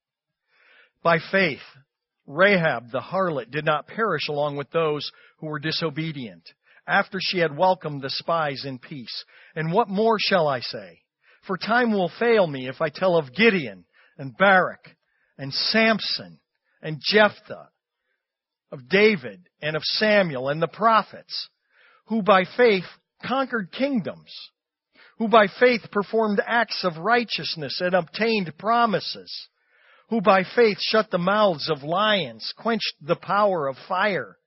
By 1.03 1.19
faith, 1.31 1.61
Rahab 2.27 2.91
the 2.91 2.99
harlot 2.99 3.51
did 3.51 3.65
not 3.65 3.87
perish 3.87 4.27
along 4.27 4.57
with 4.57 4.69
those 4.71 5.11
who 5.39 5.47
were 5.47 5.59
disobedient, 5.59 6.43
after 6.85 7.19
she 7.21 7.39
had 7.39 7.55
welcomed 7.55 8.01
the 8.01 8.09
spies 8.09 8.65
in 8.65 8.79
peace. 8.79 9.25
And 9.55 9.71
what 9.71 9.87
more 9.87 10.17
shall 10.19 10.47
I 10.47 10.59
say? 10.59 11.01
For 11.47 11.57
time 11.57 11.91
will 11.91 12.11
fail 12.19 12.45
me 12.45 12.67
if 12.67 12.81
I 12.81 12.89
tell 12.89 13.15
of 13.15 13.33
Gideon 13.33 13.85
and 14.17 14.37
Barak 14.37 14.95
and 15.37 15.53
Samson 15.53 16.39
and 16.81 17.01
Jephthah, 17.01 17.69
of 18.71 18.89
David 18.89 19.47
and 19.61 19.75
of 19.75 19.83
Samuel 19.83 20.49
and 20.49 20.61
the 20.61 20.67
prophets, 20.67 21.49
who 22.07 22.21
by 22.21 22.43
faith 22.57 22.85
conquered 23.25 23.71
kingdoms, 23.71 24.31
who 25.17 25.27
by 25.27 25.47
faith 25.59 25.81
performed 25.91 26.41
acts 26.45 26.83
of 26.83 26.97
righteousness 26.97 27.81
and 27.81 27.93
obtained 27.93 28.53
promises 28.57 29.47
who 30.09 30.21
by 30.21 30.43
faith 30.55 30.77
shut 30.79 31.11
the 31.11 31.17
mouths 31.17 31.69
of 31.69 31.83
lions, 31.83 32.53
quenched 32.57 32.95
the 33.01 33.15
power 33.15 33.67
of 33.67 33.75
fire, 33.87 34.37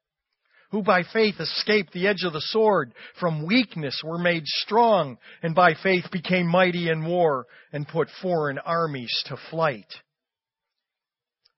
who 0.71 0.83
by 0.83 1.03
faith 1.13 1.37
escaped 1.39 1.93
the 1.93 2.07
edge 2.07 2.25
of 2.25 2.33
the 2.33 2.41
sword, 2.41 2.93
from 3.21 3.47
weakness 3.47 4.01
were 4.05 4.19
made 4.19 4.45
strong, 4.47 5.19
and 5.43 5.55
by 5.55 5.75
faith 5.83 6.05
became 6.11 6.47
mighty 6.47 6.89
in 6.89 7.05
war, 7.05 7.47
and 7.73 7.87
put 7.87 8.09
foreign 8.21 8.59
armies 8.59 9.13
to 9.27 9.37
flight. 9.51 9.87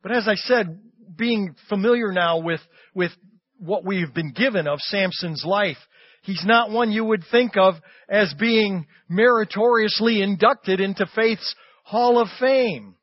But 0.03 0.12
as 0.12 0.29
I 0.29 0.35
said, 0.35 0.81
being 1.17 1.55
familiar 1.69 2.12
now 2.12 2.38
with, 2.38 2.61
with 2.95 3.12
what 3.59 3.85
we've 3.85 4.12
been 4.12 4.33
given 4.33 4.67
of 4.67 4.81
Samson's 4.81 5.45
life, 5.47 5.79
he's 6.23 6.45
not 6.45 6.71
one 6.71 6.93
you 6.93 7.05
would 7.05 7.25
think 7.31 7.57
of 7.57 7.75
as 8.09 8.35
being 8.38 8.87
meritoriously 9.09 10.21
inducted 10.21 10.81
into 10.81 11.07
faith's 11.14 11.55
Hall 11.85 12.21
of 12.21 12.29
Fame. 12.38 12.97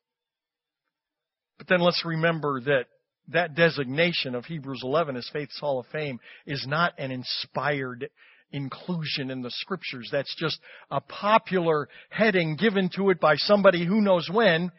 But 1.62 1.68
then 1.68 1.80
let's 1.80 2.04
remember 2.04 2.60
that 2.62 2.86
that 3.28 3.54
designation 3.54 4.34
of 4.34 4.44
Hebrews 4.44 4.80
11 4.82 5.14
as 5.14 5.30
Faith's 5.32 5.60
Hall 5.60 5.78
of 5.78 5.86
Fame 5.92 6.18
is 6.44 6.66
not 6.68 6.92
an 6.98 7.12
inspired 7.12 8.10
inclusion 8.50 9.30
in 9.30 9.42
the 9.42 9.50
scriptures. 9.52 10.08
That's 10.10 10.34
just 10.40 10.58
a 10.90 11.00
popular 11.00 11.88
heading 12.10 12.56
given 12.56 12.90
to 12.96 13.10
it 13.10 13.20
by 13.20 13.36
somebody 13.36 13.86
who 13.86 14.00
knows 14.00 14.28
when. 14.28 14.72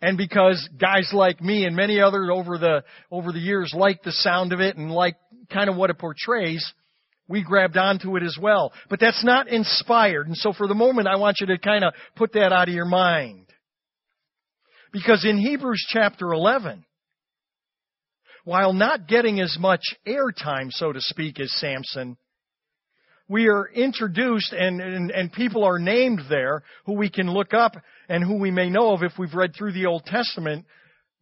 And 0.00 0.16
because 0.16 0.68
guys 0.80 1.10
like 1.12 1.40
me 1.40 1.64
and 1.64 1.74
many 1.74 2.00
others 2.00 2.30
over 2.32 2.58
the, 2.58 2.84
over 3.10 3.32
the 3.32 3.40
years 3.40 3.74
like 3.76 4.04
the 4.04 4.12
sound 4.12 4.52
of 4.52 4.60
it 4.60 4.76
and 4.76 4.92
like 4.92 5.16
kind 5.52 5.68
of 5.68 5.74
what 5.74 5.90
it 5.90 5.98
portrays, 5.98 6.64
we 7.26 7.42
grabbed 7.42 7.76
onto 7.76 8.16
it 8.16 8.22
as 8.22 8.38
well. 8.40 8.72
But 8.88 9.00
that's 9.00 9.24
not 9.24 9.48
inspired. 9.48 10.28
And 10.28 10.36
so 10.36 10.52
for 10.52 10.68
the 10.68 10.74
moment, 10.74 11.08
I 11.08 11.16
want 11.16 11.38
you 11.40 11.48
to 11.48 11.58
kind 11.58 11.82
of 11.82 11.92
put 12.14 12.34
that 12.34 12.52
out 12.52 12.68
of 12.68 12.74
your 12.74 12.86
mind. 12.86 13.47
Because 14.92 15.24
in 15.24 15.38
Hebrews 15.38 15.84
chapter 15.88 16.32
11, 16.32 16.84
while 18.44 18.72
not 18.72 19.06
getting 19.06 19.40
as 19.40 19.56
much 19.60 19.82
airtime, 20.06 20.70
so 20.70 20.92
to 20.92 21.00
speak, 21.00 21.38
as 21.38 21.52
Samson, 21.52 22.16
we 23.28 23.48
are 23.48 23.68
introduced 23.68 24.54
and, 24.54 24.80
and, 24.80 25.10
and, 25.10 25.30
people 25.30 25.64
are 25.64 25.78
named 25.78 26.22
there 26.30 26.62
who 26.86 26.94
we 26.94 27.10
can 27.10 27.30
look 27.30 27.52
up 27.52 27.76
and 28.08 28.24
who 28.24 28.38
we 28.38 28.50
may 28.50 28.70
know 28.70 28.94
of 28.94 29.02
if 29.02 29.12
we've 29.18 29.34
read 29.34 29.54
through 29.54 29.72
the 29.72 29.84
Old 29.84 30.06
Testament. 30.06 30.64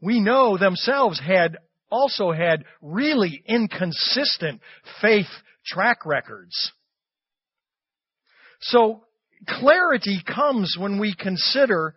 We 0.01 0.21
know 0.21 0.57
themselves 0.57 1.21
had 1.21 1.59
also 1.91 2.31
had 2.31 2.65
really 2.81 3.43
inconsistent 3.45 4.61
faith 5.03 5.27
track 5.67 6.07
records. 6.07 6.71
So 8.61 9.03
clarity 9.49 10.21
comes 10.25 10.77
when 10.79 11.01
we 11.01 11.13
consider 11.13 11.97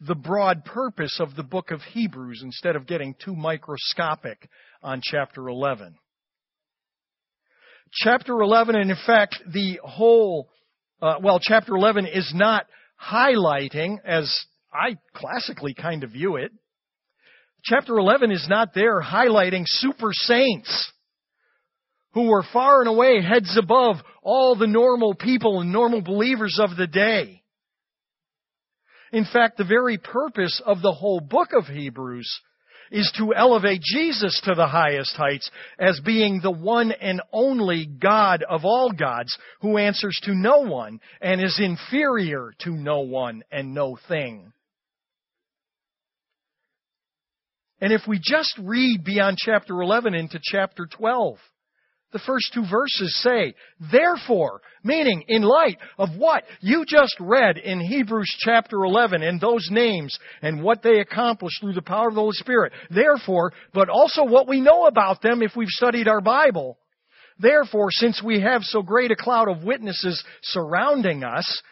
the 0.00 0.14
broad 0.14 0.64
purpose 0.64 1.18
of 1.20 1.34
the 1.34 1.42
book 1.42 1.70
of 1.70 1.80
Hebrews 1.80 2.42
instead 2.42 2.76
of 2.76 2.86
getting 2.86 3.14
too 3.22 3.34
microscopic 3.34 4.48
on 4.82 5.00
chapter 5.02 5.48
11. 5.48 5.96
Chapter 7.92 8.40
11, 8.40 8.76
and 8.76 8.90
in 8.90 8.96
fact, 9.06 9.36
the 9.50 9.80
whole, 9.82 10.50
uh, 11.00 11.14
well, 11.22 11.40
chapter 11.40 11.74
11 11.74 12.06
is 12.06 12.32
not 12.34 12.66
highlighting, 13.02 13.96
as 14.04 14.44
I 14.72 14.98
classically 15.14 15.74
kind 15.74 16.04
of 16.04 16.10
view 16.10 16.36
it, 16.36 16.52
chapter 17.64 17.98
11 17.98 18.30
is 18.30 18.46
not 18.48 18.74
there 18.74 19.02
highlighting 19.02 19.62
super 19.66 20.10
saints 20.12 20.92
who 22.12 22.28
were 22.28 22.44
far 22.52 22.80
and 22.80 22.88
away 22.88 23.22
heads 23.22 23.56
above 23.56 23.96
all 24.22 24.56
the 24.56 24.66
normal 24.66 25.14
people 25.14 25.60
and 25.60 25.72
normal 25.72 26.02
believers 26.02 26.58
of 26.62 26.76
the 26.76 26.86
day. 26.86 27.37
In 29.12 29.24
fact, 29.24 29.56
the 29.56 29.64
very 29.64 29.98
purpose 29.98 30.60
of 30.64 30.82
the 30.82 30.92
whole 30.92 31.20
book 31.20 31.50
of 31.52 31.66
Hebrews 31.66 32.40
is 32.90 33.12
to 33.18 33.34
elevate 33.34 33.82
Jesus 33.82 34.40
to 34.44 34.54
the 34.54 34.66
highest 34.66 35.14
heights 35.16 35.50
as 35.78 36.00
being 36.04 36.40
the 36.40 36.50
one 36.50 36.92
and 36.92 37.20
only 37.32 37.86
God 37.86 38.42
of 38.48 38.64
all 38.64 38.92
gods 38.92 39.36
who 39.60 39.76
answers 39.78 40.18
to 40.22 40.34
no 40.34 40.60
one 40.60 41.00
and 41.20 41.42
is 41.42 41.60
inferior 41.62 42.52
to 42.60 42.70
no 42.70 43.00
one 43.00 43.42
and 43.50 43.74
no 43.74 43.98
thing. 44.08 44.52
And 47.80 47.92
if 47.92 48.02
we 48.08 48.18
just 48.18 48.58
read 48.58 49.04
beyond 49.04 49.36
chapter 49.38 49.80
11 49.80 50.14
into 50.14 50.40
chapter 50.42 50.86
12, 50.90 51.36
the 52.12 52.18
first 52.20 52.52
two 52.54 52.64
verses 52.70 53.20
say, 53.22 53.54
therefore, 53.92 54.62
meaning 54.82 55.24
in 55.28 55.42
light 55.42 55.76
of 55.98 56.08
what 56.16 56.44
you 56.60 56.84
just 56.88 57.14
read 57.20 57.58
in 57.58 57.80
Hebrews 57.80 58.34
chapter 58.38 58.84
11 58.84 59.22
and 59.22 59.40
those 59.40 59.68
names 59.70 60.18
and 60.40 60.62
what 60.62 60.82
they 60.82 61.00
accomplished 61.00 61.60
through 61.60 61.74
the 61.74 61.82
power 61.82 62.08
of 62.08 62.14
the 62.14 62.20
Holy 62.20 62.32
Spirit. 62.32 62.72
Therefore, 62.90 63.52
but 63.74 63.90
also 63.90 64.24
what 64.24 64.48
we 64.48 64.60
know 64.60 64.86
about 64.86 65.20
them 65.20 65.42
if 65.42 65.52
we've 65.54 65.68
studied 65.68 66.08
our 66.08 66.22
Bible. 66.22 66.78
Therefore, 67.38 67.88
since 67.90 68.22
we 68.22 68.40
have 68.40 68.62
so 68.62 68.82
great 68.82 69.10
a 69.10 69.16
cloud 69.16 69.48
of 69.48 69.62
witnesses 69.62 70.22
surrounding 70.42 71.24
us, 71.24 71.62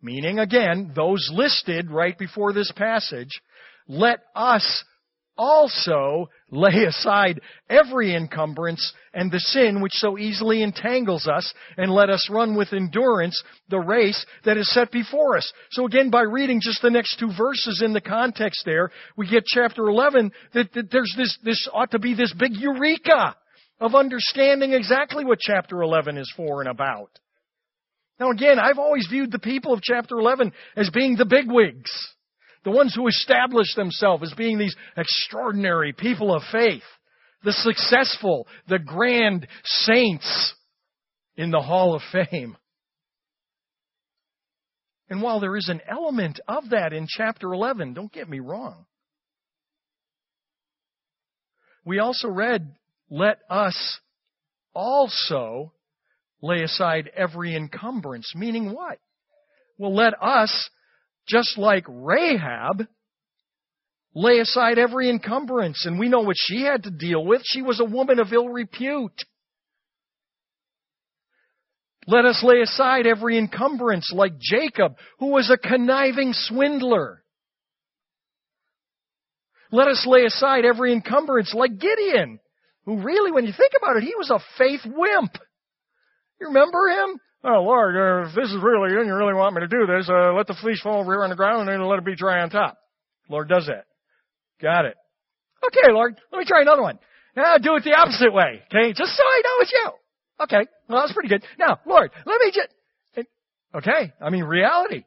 meaning 0.00 0.38
again, 0.38 0.92
those 0.94 1.28
listed 1.32 1.90
right 1.90 2.16
before 2.16 2.52
this 2.52 2.70
passage, 2.72 3.40
let 3.88 4.20
us 4.34 4.84
also 5.42 6.30
lay 6.52 6.84
aside 6.86 7.40
every 7.68 8.14
encumbrance 8.14 8.92
and 9.12 9.32
the 9.32 9.40
sin 9.40 9.80
which 9.80 9.94
so 9.94 10.16
easily 10.16 10.62
entangles 10.62 11.26
us 11.26 11.52
and 11.76 11.90
let 11.90 12.10
us 12.10 12.28
run 12.30 12.54
with 12.54 12.72
endurance 12.72 13.42
the 13.68 13.80
race 13.80 14.24
that 14.44 14.56
is 14.56 14.72
set 14.72 14.92
before 14.92 15.36
us. 15.36 15.52
So 15.72 15.84
again, 15.84 16.10
by 16.10 16.22
reading 16.22 16.60
just 16.62 16.80
the 16.80 16.90
next 16.90 17.18
two 17.18 17.32
verses 17.36 17.82
in 17.84 17.92
the 17.92 18.00
context 18.00 18.62
there, 18.64 18.92
we 19.16 19.28
get 19.28 19.44
chapter 19.44 19.88
11 19.88 20.30
that, 20.54 20.72
that 20.74 20.92
there's 20.92 21.12
this, 21.16 21.36
this 21.42 21.68
ought 21.72 21.90
to 21.90 21.98
be 21.98 22.14
this 22.14 22.32
big 22.38 22.52
eureka 22.52 23.34
of 23.80 23.96
understanding 23.96 24.74
exactly 24.74 25.24
what 25.24 25.40
chapter 25.40 25.82
11 25.82 26.18
is 26.18 26.32
for 26.36 26.60
and 26.60 26.70
about. 26.70 27.10
Now 28.20 28.30
again, 28.30 28.60
I've 28.60 28.78
always 28.78 29.08
viewed 29.10 29.32
the 29.32 29.40
people 29.40 29.72
of 29.72 29.82
chapter 29.82 30.20
11 30.20 30.52
as 30.76 30.90
being 30.90 31.16
the 31.16 31.26
bigwigs 31.26 31.90
the 32.64 32.70
ones 32.70 32.94
who 32.94 33.08
establish 33.08 33.74
themselves 33.74 34.22
as 34.24 34.36
being 34.36 34.58
these 34.58 34.76
extraordinary 34.96 35.92
people 35.92 36.34
of 36.34 36.42
faith, 36.52 36.82
the 37.44 37.52
successful, 37.52 38.46
the 38.68 38.78
grand 38.78 39.46
saints 39.64 40.54
in 41.36 41.50
the 41.50 41.60
Hall 41.60 41.94
of 41.94 42.02
Fame. 42.12 42.56
And 45.08 45.20
while 45.20 45.40
there 45.40 45.56
is 45.56 45.68
an 45.68 45.80
element 45.88 46.40
of 46.48 46.70
that 46.70 46.92
in 46.92 47.06
chapter 47.08 47.52
11, 47.52 47.94
don't 47.94 48.12
get 48.12 48.28
me 48.28 48.40
wrong, 48.40 48.86
we 51.84 51.98
also 51.98 52.28
read, 52.28 52.76
let 53.10 53.38
us 53.50 53.98
also 54.72 55.72
lay 56.40 56.62
aside 56.62 57.10
every 57.14 57.54
encumbrance, 57.54 58.32
meaning 58.34 58.72
what? 58.72 58.98
Well, 59.78 59.94
let 59.94 60.14
us 60.22 60.70
just 61.26 61.58
like 61.58 61.84
Rahab, 61.88 62.86
lay 64.14 64.38
aside 64.38 64.78
every 64.78 65.08
encumbrance. 65.08 65.86
And 65.86 65.98
we 65.98 66.08
know 66.08 66.20
what 66.20 66.36
she 66.38 66.62
had 66.62 66.84
to 66.84 66.90
deal 66.90 67.24
with. 67.24 67.42
She 67.44 67.62
was 67.62 67.80
a 67.80 67.84
woman 67.84 68.18
of 68.18 68.32
ill 68.32 68.48
repute. 68.48 69.22
Let 72.06 72.24
us 72.24 72.42
lay 72.42 72.60
aside 72.60 73.06
every 73.06 73.38
encumbrance 73.38 74.12
like 74.12 74.32
Jacob, 74.40 74.96
who 75.20 75.28
was 75.28 75.50
a 75.50 75.56
conniving 75.56 76.32
swindler. 76.32 77.22
Let 79.70 79.88
us 79.88 80.04
lay 80.06 80.24
aside 80.24 80.64
every 80.64 80.92
encumbrance 80.92 81.54
like 81.54 81.78
Gideon, 81.78 82.40
who 82.84 82.98
really, 82.98 83.30
when 83.30 83.46
you 83.46 83.52
think 83.56 83.72
about 83.80 83.96
it, 83.96 84.02
he 84.02 84.14
was 84.16 84.30
a 84.30 84.40
faith 84.58 84.80
wimp. 84.84 85.38
You 86.40 86.48
remember 86.48 86.88
him? 86.88 87.20
Oh, 87.44 87.62
Lord, 87.62 87.96
uh, 87.96 88.28
if 88.28 88.34
this 88.36 88.50
is 88.50 88.62
really, 88.62 88.96
and 88.96 89.06
you 89.06 89.14
really 89.14 89.34
want 89.34 89.54
me 89.54 89.62
to 89.62 89.68
do 89.68 89.84
this, 89.86 90.08
uh, 90.08 90.32
let 90.32 90.46
the 90.46 90.56
fleece 90.60 90.80
fall 90.80 91.00
over 91.00 91.12
here 91.12 91.24
on 91.24 91.30
the 91.30 91.36
ground 91.36 91.68
and 91.68 91.80
then 91.80 91.88
let 91.88 91.98
it 91.98 92.04
be 92.04 92.14
dry 92.14 92.40
on 92.40 92.50
top. 92.50 92.78
Lord 93.28 93.48
does 93.48 93.66
that. 93.66 93.86
Got 94.60 94.84
it. 94.84 94.94
Okay, 95.66 95.92
Lord, 95.92 96.16
let 96.30 96.38
me 96.38 96.44
try 96.44 96.62
another 96.62 96.82
one. 96.82 96.98
Now 97.34 97.56
do 97.58 97.74
it 97.76 97.84
the 97.84 97.94
opposite 97.94 98.32
way, 98.32 98.62
okay? 98.66 98.92
Just 98.92 99.16
so 99.16 99.22
I 99.24 99.42
know 99.44 99.56
it's 99.60 99.72
you. 99.72 99.90
Okay, 100.42 100.70
well, 100.88 101.00
that's 101.00 101.12
pretty 101.12 101.28
good. 101.28 101.44
Now, 101.58 101.80
Lord, 101.86 102.10
let 102.26 102.40
me 102.40 102.52
just, 102.52 103.28
okay, 103.74 104.12
I 104.20 104.30
mean, 104.30 104.44
reality. 104.44 105.04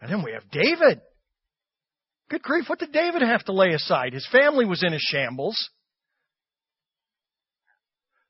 And 0.00 0.10
then 0.10 0.22
we 0.22 0.32
have 0.32 0.50
David. 0.50 1.00
Good 2.30 2.42
grief, 2.42 2.64
what 2.68 2.78
did 2.78 2.92
David 2.92 3.22
have 3.22 3.44
to 3.44 3.52
lay 3.52 3.72
aside? 3.72 4.12
His 4.12 4.26
family 4.30 4.64
was 4.64 4.82
in 4.82 4.92
a 4.92 4.98
shambles. 4.98 5.70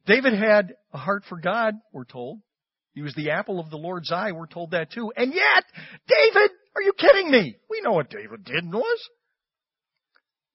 David 0.06 0.34
had 0.34 0.74
a 0.92 0.98
heart 0.98 1.24
for 1.28 1.38
God, 1.38 1.74
we're 1.92 2.04
told. 2.04 2.40
He 2.94 3.02
was 3.02 3.14
the 3.14 3.30
apple 3.30 3.60
of 3.60 3.70
the 3.70 3.76
Lord's 3.76 4.10
eye, 4.10 4.32
we're 4.32 4.46
told 4.46 4.70
that 4.70 4.90
too. 4.90 5.12
And 5.16 5.34
yet, 5.34 5.64
David, 6.08 6.50
are 6.74 6.82
you 6.82 6.92
kidding 6.96 7.30
me? 7.30 7.56
We 7.68 7.80
know 7.82 7.92
what 7.92 8.10
David 8.10 8.44
did 8.44 8.64
was. 8.72 9.08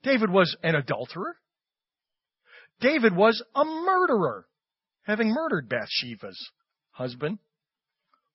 David 0.03 0.31
was 0.31 0.55
an 0.63 0.75
adulterer. 0.75 1.35
David 2.79 3.15
was 3.15 3.43
a 3.53 3.63
murderer, 3.63 4.47
having 5.03 5.29
murdered 5.29 5.69
Bathsheba's 5.69 6.49
husband, 6.91 7.37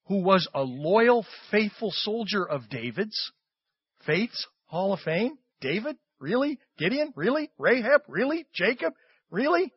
who 0.05 0.23
was 0.23 0.47
a 0.53 0.61
loyal, 0.61 1.25
faithful 1.51 1.91
soldier 1.91 2.47
of 2.47 2.69
David's. 2.69 3.31
Faith's 4.05 4.47
Hall 4.67 4.93
of 4.93 5.01
Fame? 5.01 5.37
David? 5.59 5.97
Really? 6.19 6.59
Gideon? 6.77 7.11
Really? 7.15 7.51
Rahab? 7.57 8.03
Really? 8.07 8.45
Jacob? 8.53 8.93
Really? 9.29 9.73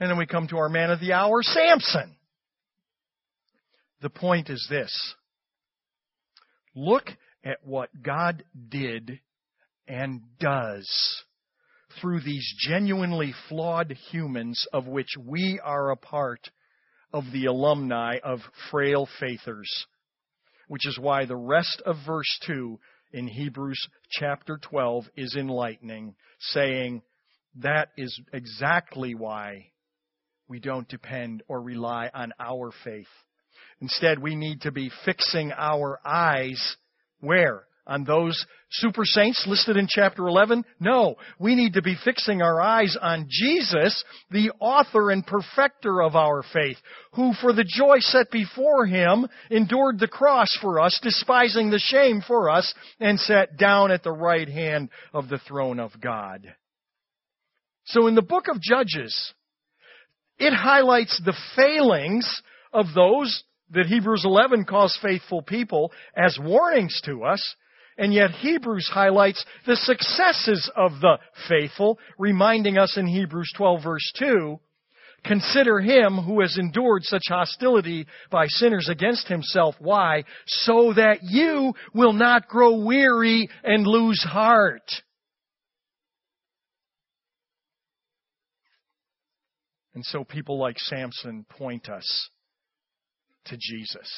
And 0.00 0.10
then 0.10 0.18
we 0.18 0.26
come 0.26 0.48
to 0.48 0.58
our 0.58 0.68
man 0.68 0.90
of 0.90 1.00
the 1.00 1.12
hour, 1.12 1.42
Samson. 1.42 2.16
The 4.02 4.10
point 4.10 4.50
is 4.50 4.66
this. 4.68 5.14
Look 6.74 7.08
at 7.44 7.58
what 7.64 7.90
God 8.02 8.44
did 8.68 9.20
and 9.86 10.22
does 10.40 11.22
through 12.00 12.20
these 12.20 12.52
genuinely 12.58 13.32
flawed 13.48 13.96
humans 14.10 14.66
of 14.72 14.86
which 14.86 15.10
we 15.24 15.60
are 15.62 15.90
a 15.90 15.96
part 15.96 16.50
of 17.12 17.24
the 17.32 17.46
alumni 17.46 18.18
of 18.24 18.40
frail 18.70 19.08
faithers. 19.20 19.86
Which 20.66 20.86
is 20.86 20.98
why 20.98 21.26
the 21.26 21.36
rest 21.36 21.82
of 21.86 21.96
verse 22.04 22.38
2 22.46 22.80
in 23.12 23.28
Hebrews 23.28 23.86
chapter 24.10 24.58
12 24.58 25.04
is 25.16 25.36
enlightening, 25.38 26.16
saying 26.40 27.02
that 27.56 27.90
is 27.96 28.18
exactly 28.32 29.14
why 29.14 29.70
we 30.48 30.60
don't 30.60 30.88
depend 30.88 31.42
or 31.48 31.60
rely 31.60 32.10
on 32.12 32.32
our 32.38 32.72
faith. 32.84 33.08
Instead, 33.80 34.18
we 34.18 34.36
need 34.36 34.62
to 34.62 34.72
be 34.72 34.90
fixing 35.04 35.52
our 35.52 36.00
eyes 36.04 36.76
where? 37.20 37.64
On 37.86 38.04
those 38.04 38.46
super 38.70 39.04
saints 39.04 39.44
listed 39.46 39.76
in 39.76 39.86
chapter 39.88 40.26
11? 40.26 40.64
No. 40.80 41.16
We 41.38 41.54
need 41.54 41.74
to 41.74 41.82
be 41.82 41.96
fixing 42.02 42.40
our 42.40 42.58
eyes 42.58 42.96
on 43.00 43.26
Jesus, 43.28 44.02
the 44.30 44.52
author 44.58 45.10
and 45.10 45.26
perfecter 45.26 46.02
of 46.02 46.16
our 46.16 46.42
faith, 46.50 46.78
who 47.12 47.34
for 47.42 47.52
the 47.52 47.64
joy 47.64 47.96
set 47.98 48.30
before 48.30 48.86
him 48.86 49.26
endured 49.50 49.98
the 49.98 50.08
cross 50.08 50.48
for 50.62 50.80
us, 50.80 50.98
despising 51.02 51.70
the 51.70 51.78
shame 51.78 52.22
for 52.26 52.48
us, 52.48 52.72
and 53.00 53.20
sat 53.20 53.58
down 53.58 53.90
at 53.90 54.02
the 54.02 54.12
right 54.12 54.48
hand 54.48 54.88
of 55.12 55.28
the 55.28 55.38
throne 55.46 55.78
of 55.78 56.00
God. 56.00 56.54
So 57.84 58.06
in 58.06 58.14
the 58.14 58.22
book 58.22 58.48
of 58.48 58.62
Judges, 58.62 59.34
it 60.38 60.52
highlights 60.52 61.20
the 61.24 61.36
failings 61.56 62.42
of 62.72 62.86
those 62.94 63.44
that 63.70 63.86
Hebrews 63.86 64.24
11 64.24 64.64
calls 64.64 64.98
faithful 65.02 65.42
people 65.42 65.92
as 66.16 66.38
warnings 66.40 67.00
to 67.04 67.24
us, 67.24 67.54
and 67.96 68.12
yet 68.12 68.30
Hebrews 68.30 68.90
highlights 68.92 69.44
the 69.66 69.76
successes 69.76 70.70
of 70.76 71.00
the 71.00 71.18
faithful, 71.48 71.98
reminding 72.18 72.78
us 72.78 72.96
in 72.96 73.06
Hebrews 73.06 73.52
12 73.56 73.82
verse 73.82 74.12
2, 74.18 74.58
Consider 75.24 75.80
him 75.80 76.18
who 76.18 76.42
has 76.42 76.58
endured 76.58 77.02
such 77.04 77.22
hostility 77.28 78.06
by 78.30 78.46
sinners 78.46 78.90
against 78.90 79.26
himself. 79.26 79.74
Why? 79.78 80.24
So 80.46 80.92
that 80.92 81.20
you 81.22 81.72
will 81.94 82.12
not 82.12 82.46
grow 82.46 82.84
weary 82.84 83.48
and 83.62 83.86
lose 83.86 84.22
heart. 84.22 84.90
And 89.94 90.04
so 90.04 90.24
people 90.24 90.58
like 90.58 90.78
Samson 90.78 91.46
point 91.48 91.88
us 91.88 92.30
to 93.46 93.56
Jesus. 93.56 94.10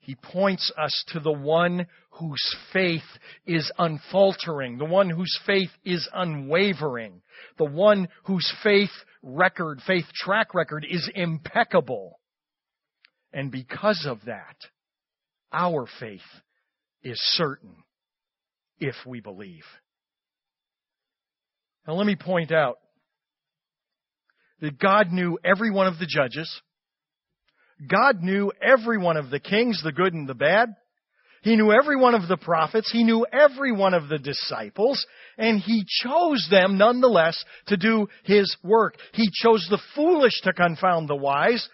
He 0.00 0.14
points 0.14 0.70
us 0.76 1.04
to 1.08 1.20
the 1.20 1.32
one 1.32 1.86
whose 2.10 2.56
faith 2.72 3.02
is 3.46 3.70
unfaltering, 3.78 4.76
the 4.76 4.84
one 4.84 5.08
whose 5.08 5.38
faith 5.46 5.70
is 5.84 6.08
unwavering, 6.12 7.22
the 7.58 7.64
one 7.64 8.08
whose 8.24 8.52
faith 8.62 8.90
record, 9.22 9.80
faith 9.86 10.04
track 10.14 10.54
record 10.54 10.86
is 10.88 11.10
impeccable. 11.14 12.20
And 13.32 13.50
because 13.50 14.06
of 14.06 14.20
that, 14.26 14.56
our 15.52 15.86
faith 15.98 16.20
is 17.02 17.18
certain 17.32 17.74
if 18.78 18.94
we 19.06 19.20
believe. 19.20 19.64
Now 21.86 21.94
let 21.94 22.06
me 22.06 22.16
point 22.16 22.52
out 22.52 22.78
that 24.64 24.78
God 24.78 25.12
knew 25.12 25.38
every 25.44 25.70
one 25.70 25.86
of 25.86 25.98
the 25.98 26.06
judges. 26.06 26.50
God 27.86 28.22
knew 28.22 28.50
every 28.62 28.96
one 28.96 29.18
of 29.18 29.28
the 29.28 29.38
kings, 29.38 29.82
the 29.84 29.92
good 29.92 30.14
and 30.14 30.26
the 30.26 30.34
bad. 30.34 30.70
He 31.42 31.56
knew 31.56 31.70
every 31.70 31.96
one 31.96 32.14
of 32.14 32.28
the 32.28 32.38
prophets. 32.38 32.90
He 32.90 33.04
knew 33.04 33.26
every 33.30 33.72
one 33.72 33.92
of 33.92 34.08
the 34.08 34.18
disciples. 34.18 35.04
And 35.36 35.60
He 35.60 35.84
chose 35.86 36.48
them 36.50 36.78
nonetheless 36.78 37.44
to 37.66 37.76
do 37.76 38.08
His 38.22 38.56
work. 38.62 38.96
He 39.12 39.28
chose 39.42 39.66
the 39.68 39.82
foolish 39.94 40.40
to 40.44 40.54
confound 40.54 41.10
the 41.10 41.16
wise 41.16 41.68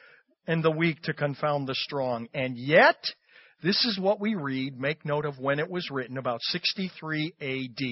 and 0.48 0.64
the 0.64 0.72
weak 0.72 1.00
to 1.02 1.12
confound 1.12 1.68
the 1.68 1.76
strong. 1.76 2.26
And 2.34 2.58
yet, 2.58 2.96
this 3.62 3.84
is 3.84 4.00
what 4.00 4.20
we 4.20 4.34
read. 4.34 4.80
Make 4.80 5.04
note 5.04 5.26
of 5.26 5.38
when 5.38 5.60
it 5.60 5.70
was 5.70 5.88
written, 5.92 6.18
about 6.18 6.40
63 6.42 7.34
AD. 7.40 7.84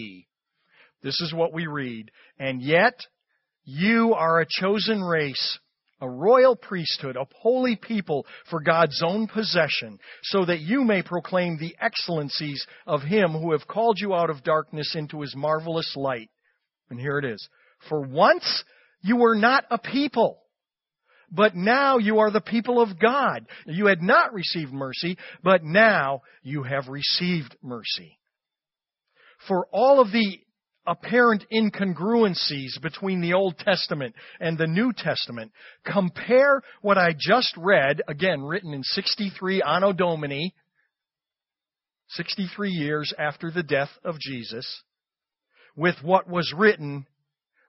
This 1.04 1.20
is 1.20 1.32
what 1.32 1.52
we 1.52 1.68
read. 1.68 2.10
And 2.40 2.60
yet, 2.60 2.94
you 3.68 4.14
are 4.14 4.40
a 4.40 4.46
chosen 4.48 5.02
race 5.02 5.58
a 6.00 6.08
royal 6.08 6.54
priesthood, 6.54 7.16
a 7.16 7.26
holy 7.34 7.76
people 7.76 8.26
for 8.50 8.60
God's 8.60 9.02
own 9.04 9.26
possession, 9.26 9.98
so 10.22 10.44
that 10.44 10.60
you 10.60 10.84
may 10.84 11.02
proclaim 11.02 11.58
the 11.58 11.74
excellencies 11.80 12.64
of 12.86 13.02
Him 13.02 13.32
who 13.32 13.52
have 13.52 13.66
called 13.66 13.98
you 13.98 14.14
out 14.14 14.30
of 14.30 14.44
darkness 14.44 14.94
into 14.94 15.22
His 15.22 15.34
marvelous 15.34 15.94
light. 15.96 16.30
And 16.90 17.00
here 17.00 17.18
it 17.18 17.24
is. 17.24 17.48
For 17.88 18.00
once 18.00 18.64
you 19.02 19.16
were 19.16 19.34
not 19.34 19.64
a 19.70 19.78
people, 19.78 20.40
but 21.30 21.54
now 21.54 21.98
you 21.98 22.20
are 22.20 22.30
the 22.30 22.40
people 22.40 22.80
of 22.80 22.98
God. 22.98 23.46
You 23.66 23.86
had 23.86 24.00
not 24.00 24.32
received 24.32 24.72
mercy, 24.72 25.18
but 25.42 25.62
now 25.64 26.22
you 26.42 26.62
have 26.62 26.88
received 26.88 27.56
mercy. 27.62 28.18
For 29.46 29.66
all 29.72 30.00
of 30.00 30.10
the 30.10 30.38
apparent 30.88 31.44
incongruencies 31.52 32.80
between 32.80 33.20
the 33.20 33.34
Old 33.34 33.58
Testament 33.58 34.14
and 34.40 34.56
the 34.56 34.66
New 34.66 34.92
Testament. 34.96 35.52
Compare 35.84 36.62
what 36.80 36.96
I 36.98 37.14
just 37.16 37.56
read, 37.56 38.02
again 38.08 38.42
written 38.42 38.74
in 38.74 38.82
63 38.82 39.62
Anno 39.62 39.92
Domini, 39.92 40.54
63 42.10 42.70
years 42.70 43.12
after 43.18 43.50
the 43.50 43.62
death 43.62 43.90
of 44.02 44.18
Jesus, 44.18 44.82
with 45.76 45.96
what 46.02 46.26
was 46.28 46.54
written 46.56 47.06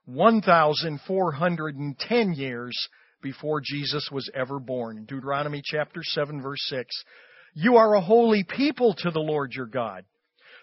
1,410 0.06 2.34
years 2.34 2.88
before 3.22 3.62
Jesus 3.64 4.10
was 4.12 4.30
ever 4.34 4.60
born. 4.60 5.06
Deuteronomy 5.06 5.62
chapter 5.64 6.02
7 6.04 6.42
verse 6.42 6.66
6. 6.70 7.04
You 7.54 7.78
are 7.78 7.96
a 7.96 8.02
holy 8.02 8.44
people 8.44 8.94
to 9.00 9.12
the 9.12 9.20
Lord 9.20 9.54
your 9.54 9.66
God. 9.66 10.06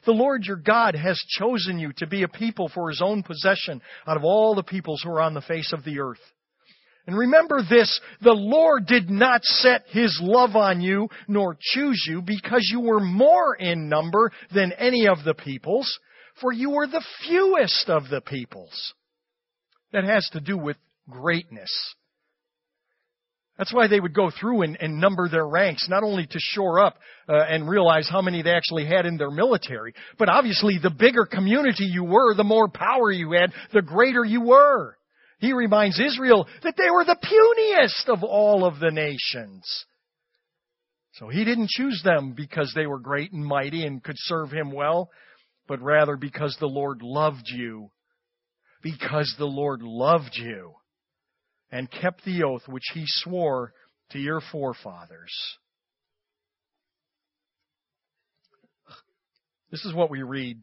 The 0.04 0.12
Lord 0.12 0.44
your 0.44 0.56
God 0.56 0.94
has 0.94 1.18
chosen 1.38 1.78
you 1.78 1.92
to 1.98 2.06
be 2.06 2.22
a 2.22 2.28
people 2.28 2.68
for 2.68 2.90
his 2.90 3.00
own 3.02 3.22
possession 3.22 3.80
out 4.06 4.16
of 4.16 4.24
all 4.24 4.54
the 4.54 4.62
peoples 4.62 5.02
who 5.02 5.10
are 5.10 5.20
on 5.20 5.34
the 5.34 5.40
face 5.40 5.72
of 5.72 5.84
the 5.84 6.00
earth. 6.00 6.20
And 7.06 7.16
remember 7.16 7.60
this, 7.62 8.00
the 8.20 8.32
Lord 8.32 8.86
did 8.86 9.08
not 9.08 9.44
set 9.44 9.84
His 9.88 10.18
love 10.20 10.56
on 10.56 10.80
you 10.80 11.08
nor 11.28 11.56
choose 11.60 12.04
you 12.08 12.20
because 12.20 12.68
you 12.70 12.80
were 12.80 13.00
more 13.00 13.54
in 13.54 13.88
number 13.88 14.32
than 14.52 14.72
any 14.72 15.06
of 15.06 15.18
the 15.24 15.34
peoples, 15.34 16.00
for 16.40 16.52
you 16.52 16.70
were 16.70 16.88
the 16.88 17.04
fewest 17.26 17.88
of 17.88 18.08
the 18.10 18.20
peoples. 18.20 18.94
That 19.92 20.02
has 20.02 20.28
to 20.32 20.40
do 20.40 20.58
with 20.58 20.76
greatness. 21.08 21.70
That's 23.58 23.72
why 23.72 23.88
they 23.88 24.00
would 24.00 24.14
go 24.14 24.30
through 24.30 24.62
and, 24.62 24.76
and 24.80 25.00
number 25.00 25.28
their 25.28 25.46
ranks, 25.46 25.88
not 25.88 26.02
only 26.02 26.26
to 26.26 26.38
shore 26.38 26.80
up 26.80 26.98
uh, 27.28 27.36
and 27.48 27.68
realize 27.68 28.08
how 28.10 28.20
many 28.20 28.42
they 28.42 28.52
actually 28.52 28.84
had 28.84 29.06
in 29.06 29.16
their 29.16 29.30
military, 29.30 29.94
but 30.18 30.28
obviously 30.28 30.78
the 30.82 30.90
bigger 30.90 31.24
community 31.24 31.84
you 31.84 32.04
were, 32.04 32.34
the 32.34 32.44
more 32.44 32.68
power 32.68 33.10
you 33.10 33.32
had, 33.32 33.52
the 33.72 33.80
greater 33.80 34.24
you 34.24 34.42
were. 34.42 34.96
He 35.38 35.52
reminds 35.52 35.98
Israel 35.98 36.46
that 36.62 36.74
they 36.76 36.90
were 36.90 37.04
the 37.04 37.16
puniest 37.16 38.12
of 38.12 38.22
all 38.22 38.64
of 38.64 38.78
the 38.78 38.90
nations. 38.90 39.64
So 41.14 41.28
he 41.28 41.44
didn't 41.44 41.70
choose 41.70 42.02
them 42.04 42.34
because 42.36 42.72
they 42.74 42.86
were 42.86 42.98
great 42.98 43.32
and 43.32 43.44
mighty 43.44 43.86
and 43.86 44.04
could 44.04 44.16
serve 44.18 44.50
him 44.50 44.70
well, 44.70 45.10
but 45.66 45.80
rather 45.80 46.16
because 46.16 46.56
the 46.60 46.66
Lord 46.66 47.00
loved 47.00 47.46
you. 47.46 47.90
Because 48.82 49.34
the 49.38 49.46
Lord 49.46 49.80
loved 49.82 50.32
you 50.34 50.74
and 51.70 51.90
kept 51.90 52.24
the 52.24 52.42
oath 52.44 52.66
which 52.68 52.84
he 52.94 53.04
swore 53.06 53.72
to 54.10 54.18
your 54.18 54.40
forefathers. 54.52 55.32
This 59.70 59.84
is 59.84 59.92
what 59.94 60.10
we 60.10 60.22
read 60.22 60.60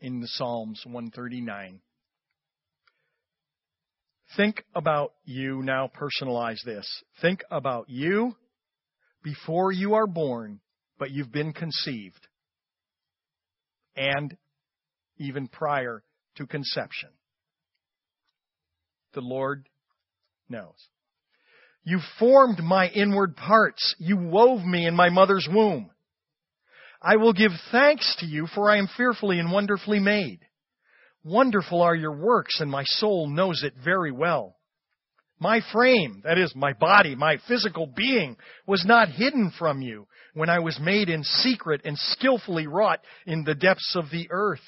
in 0.00 0.20
the 0.20 0.28
Psalms 0.28 0.82
139. 0.84 1.80
Think 4.36 4.64
about 4.74 5.12
you 5.24 5.62
now, 5.62 5.88
personalize 5.88 6.58
this. 6.64 6.86
Think 7.22 7.44
about 7.50 7.88
you 7.88 8.34
before 9.22 9.70
you 9.70 9.94
are 9.94 10.08
born, 10.08 10.60
but 10.98 11.12
you've 11.12 11.32
been 11.32 11.52
conceived, 11.52 12.26
and 13.96 14.36
even 15.18 15.46
prior 15.46 16.02
to 16.36 16.46
conception. 16.46 17.10
The 19.14 19.20
Lord 19.20 19.68
knows. 20.54 20.88
You 21.84 22.00
formed 22.18 22.60
my 22.62 22.88
inward 22.88 23.36
parts. 23.36 23.94
You 23.98 24.16
wove 24.16 24.64
me 24.64 24.86
in 24.86 24.94
my 24.94 25.10
mother's 25.10 25.48
womb. 25.50 25.90
I 27.02 27.16
will 27.16 27.34
give 27.34 27.50
thanks 27.70 28.16
to 28.20 28.26
you, 28.26 28.46
for 28.54 28.70
I 28.70 28.78
am 28.78 28.88
fearfully 28.96 29.38
and 29.38 29.52
wonderfully 29.52 30.00
made. 30.00 30.40
Wonderful 31.22 31.82
are 31.82 31.94
your 31.94 32.16
works, 32.16 32.60
and 32.60 32.70
my 32.70 32.84
soul 32.84 33.28
knows 33.28 33.62
it 33.62 33.74
very 33.82 34.12
well. 34.12 34.56
My 35.38 35.60
frame, 35.72 36.22
that 36.24 36.38
is, 36.38 36.54
my 36.54 36.72
body, 36.72 37.14
my 37.14 37.36
physical 37.48 37.86
being, 37.86 38.36
was 38.66 38.84
not 38.86 39.08
hidden 39.08 39.52
from 39.58 39.82
you 39.82 40.06
when 40.32 40.48
I 40.48 40.60
was 40.60 40.78
made 40.80 41.10
in 41.10 41.22
secret 41.24 41.82
and 41.84 41.98
skillfully 41.98 42.66
wrought 42.66 43.00
in 43.26 43.44
the 43.44 43.54
depths 43.54 43.94
of 43.96 44.10
the 44.10 44.28
earth. 44.30 44.60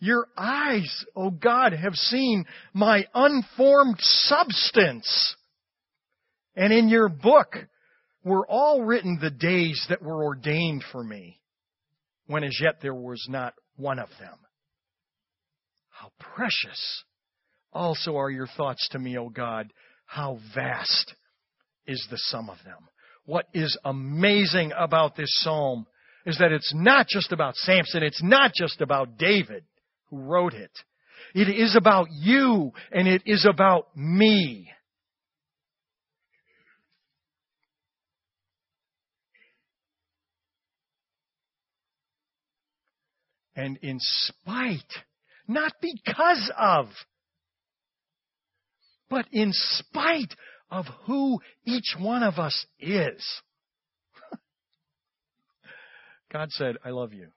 Your 0.00 0.26
eyes, 0.34 1.04
O 1.14 1.26
oh 1.26 1.30
God, 1.30 1.74
have 1.74 1.94
seen 1.94 2.46
my 2.72 3.06
unformed 3.14 3.98
substance. 3.98 5.36
And 6.56 6.72
in 6.72 6.88
your 6.88 7.10
book 7.10 7.54
were 8.24 8.46
all 8.46 8.82
written 8.82 9.18
the 9.20 9.30
days 9.30 9.84
that 9.90 10.02
were 10.02 10.24
ordained 10.24 10.84
for 10.90 11.04
me, 11.04 11.38
when 12.26 12.44
as 12.44 12.58
yet 12.60 12.80
there 12.80 12.94
was 12.94 13.26
not 13.28 13.52
one 13.76 13.98
of 13.98 14.08
them. 14.18 14.38
How 15.90 16.10
precious 16.18 17.04
also 17.70 18.16
are 18.16 18.30
your 18.30 18.48
thoughts 18.56 18.88
to 18.92 18.98
me, 18.98 19.18
O 19.18 19.28
God. 19.28 19.70
How 20.06 20.38
vast 20.54 21.14
is 21.86 22.06
the 22.10 22.16
sum 22.18 22.48
of 22.48 22.56
them. 22.64 22.88
What 23.26 23.48
is 23.52 23.76
amazing 23.84 24.72
about 24.76 25.14
this 25.14 25.30
psalm 25.42 25.86
is 26.24 26.38
that 26.38 26.52
it's 26.52 26.72
not 26.74 27.06
just 27.06 27.32
about 27.32 27.54
Samson, 27.56 28.02
it's 28.02 28.22
not 28.22 28.52
just 28.54 28.80
about 28.80 29.18
David 29.18 29.64
who 30.10 30.18
wrote 30.18 30.54
it. 30.54 30.72
It 31.34 31.48
is 31.48 31.76
about 31.76 32.08
you 32.10 32.72
and 32.90 33.06
it 33.06 33.22
is 33.26 33.46
about 33.48 33.96
me. 33.96 34.70
And 43.54 43.78
in 43.82 43.98
spite, 44.00 44.80
not 45.46 45.72
because 45.82 46.50
of, 46.58 46.86
but 49.10 49.26
in 49.32 49.50
spite 49.52 50.34
of 50.70 50.86
who 51.04 51.40
each 51.66 51.94
one 51.98 52.22
of 52.22 52.38
us 52.38 52.64
is. 52.78 53.22
God 56.32 56.50
said, 56.52 56.76
I 56.84 56.90
love 56.90 57.12
you. 57.12 57.28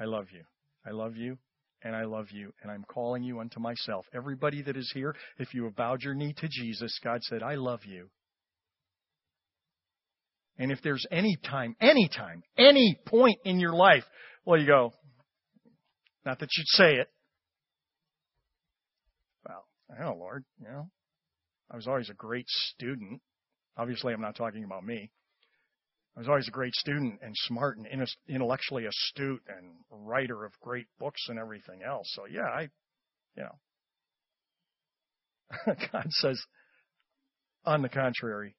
I 0.00 0.04
love 0.04 0.26
you. 0.32 0.44
I 0.86 0.92
love 0.92 1.16
you. 1.16 1.38
And 1.82 1.94
I 1.94 2.04
love 2.04 2.26
you. 2.32 2.52
And 2.62 2.70
I'm 2.70 2.84
calling 2.84 3.22
you 3.22 3.40
unto 3.40 3.60
myself. 3.60 4.06
Everybody 4.14 4.62
that 4.62 4.76
is 4.76 4.90
here, 4.94 5.14
if 5.38 5.54
you 5.54 5.64
have 5.64 5.76
bowed 5.76 6.02
your 6.02 6.14
knee 6.14 6.34
to 6.38 6.48
Jesus, 6.48 6.98
God 7.02 7.22
said, 7.22 7.42
I 7.42 7.54
love 7.54 7.80
you. 7.84 8.10
And 10.58 10.72
if 10.72 10.82
there's 10.82 11.06
any 11.12 11.36
time, 11.44 11.76
any 11.80 12.08
time, 12.08 12.42
any 12.56 12.98
point 13.06 13.38
in 13.44 13.60
your 13.60 13.74
life, 13.74 14.04
well, 14.44 14.58
you 14.58 14.66
go, 14.66 14.92
not 16.26 16.40
that 16.40 16.48
you'd 16.56 16.66
say 16.68 16.96
it. 16.96 17.08
Well, 19.46 19.64
I 19.96 20.02
know, 20.02 20.16
Lord, 20.18 20.44
you 20.60 20.66
know, 20.66 20.90
I 21.70 21.76
was 21.76 21.86
always 21.86 22.10
a 22.10 22.14
great 22.14 22.48
student. 22.48 23.20
Obviously, 23.76 24.12
I'm 24.12 24.20
not 24.20 24.34
talking 24.34 24.64
about 24.64 24.84
me. 24.84 25.12
I 26.18 26.20
was 26.20 26.28
always 26.28 26.48
a 26.48 26.50
great 26.50 26.74
student 26.74 27.20
and 27.22 27.32
smart 27.46 27.78
and 27.78 27.86
intellectually 28.28 28.86
astute 28.86 29.40
and 29.46 29.70
writer 29.88 30.44
of 30.44 30.50
great 30.60 30.88
books 30.98 31.24
and 31.28 31.38
everything 31.38 31.84
else. 31.86 32.10
So 32.16 32.26
yeah, 32.26 32.48
I, 32.48 32.62
you 33.36 33.44
know, 33.44 33.54
God 35.92 36.06
says, 36.10 36.42
on 37.64 37.82
the 37.82 37.88
contrary, 37.88 38.56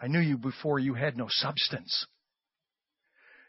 I 0.00 0.08
knew 0.08 0.18
you 0.18 0.36
before 0.36 0.80
you 0.80 0.94
had 0.94 1.16
no 1.16 1.26
substance. 1.28 2.06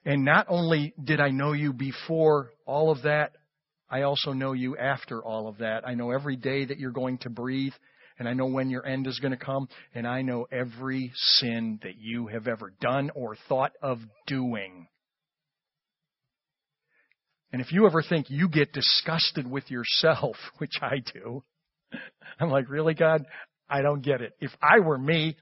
And 0.05 0.23
not 0.23 0.45
only 0.47 0.93
did 1.03 1.19
I 1.19 1.31
know 1.31 1.53
you 1.53 1.73
before 1.73 2.51
all 2.67 2.91
of 2.91 3.01
that, 3.01 3.31
I 3.89 4.03
also 4.03 4.33
know 4.33 4.53
you 4.53 4.77
after 4.77 5.23
all 5.23 5.47
of 5.47 5.57
that. 5.57 5.87
I 5.87 5.95
know 5.95 6.11
every 6.11 6.35
day 6.35 6.65
that 6.65 6.77
you're 6.77 6.91
going 6.91 7.17
to 7.19 7.31
breathe 7.31 7.73
and 8.20 8.28
I 8.28 8.34
know 8.34 8.45
when 8.45 8.70
your 8.70 8.86
end 8.86 9.07
is 9.07 9.20
going 9.20 9.32
to 9.32 9.43
come, 9.43 9.68
and 9.93 10.07
I 10.07 10.22
know 10.22 10.47
every 10.51 11.11
sin 11.16 11.80
that 11.84 11.97
you 11.97 12.28
have 12.28 12.47
ever 12.47 12.74
done 12.80 13.11
or 13.16 13.36
thought 13.49 13.72
of 13.82 13.99
doing. 14.28 14.88
And 17.51 17.61
if 17.61 17.72
you 17.72 17.86
ever 17.86 18.01
think 18.01 18.30
you 18.30 18.49
get 18.49 18.74
disgusted 18.74 19.49
with 19.49 19.70
yourself, 19.70 20.36
which 20.57 20.74
I 20.82 20.97
do, 21.14 21.43
I'm 22.39 22.49
like, 22.49 22.70
really, 22.70 22.93
God? 22.93 23.26
I 23.70 23.82
don't 23.82 24.01
get 24.01 24.22
it. 24.22 24.34
If 24.39 24.51
I 24.61 24.80
were 24.80 24.97
me, 24.97 25.38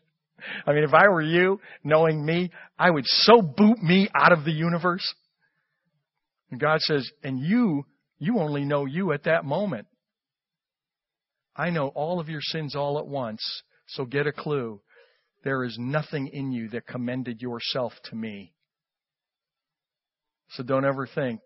I 0.65 0.73
mean, 0.73 0.83
if 0.83 0.93
I 0.93 1.07
were 1.07 1.21
you, 1.21 1.59
knowing 1.83 2.25
me, 2.25 2.51
I 2.77 2.89
would 2.89 3.05
so 3.05 3.41
boot 3.41 3.81
me 3.81 4.09
out 4.15 4.31
of 4.31 4.43
the 4.43 4.51
universe. 4.51 5.13
And 6.49 6.59
God 6.59 6.79
says, 6.81 7.09
and 7.23 7.39
you, 7.39 7.85
you 8.19 8.39
only 8.39 8.65
know 8.65 8.85
you 8.85 9.13
at 9.13 9.23
that 9.23 9.45
moment. 9.45 9.87
I 11.55 11.69
know 11.69 11.89
all 11.89 12.19
of 12.19 12.29
your 12.29 12.41
sins 12.41 12.75
all 12.75 12.97
at 12.99 13.07
once, 13.07 13.63
so 13.87 14.05
get 14.05 14.27
a 14.27 14.31
clue. 14.31 14.81
There 15.43 15.63
is 15.63 15.77
nothing 15.79 16.27
in 16.27 16.51
you 16.51 16.69
that 16.69 16.87
commended 16.87 17.41
yourself 17.41 17.93
to 18.05 18.15
me. 18.15 18.53
So 20.51 20.63
don't 20.63 20.85
ever 20.85 21.07
think 21.07 21.41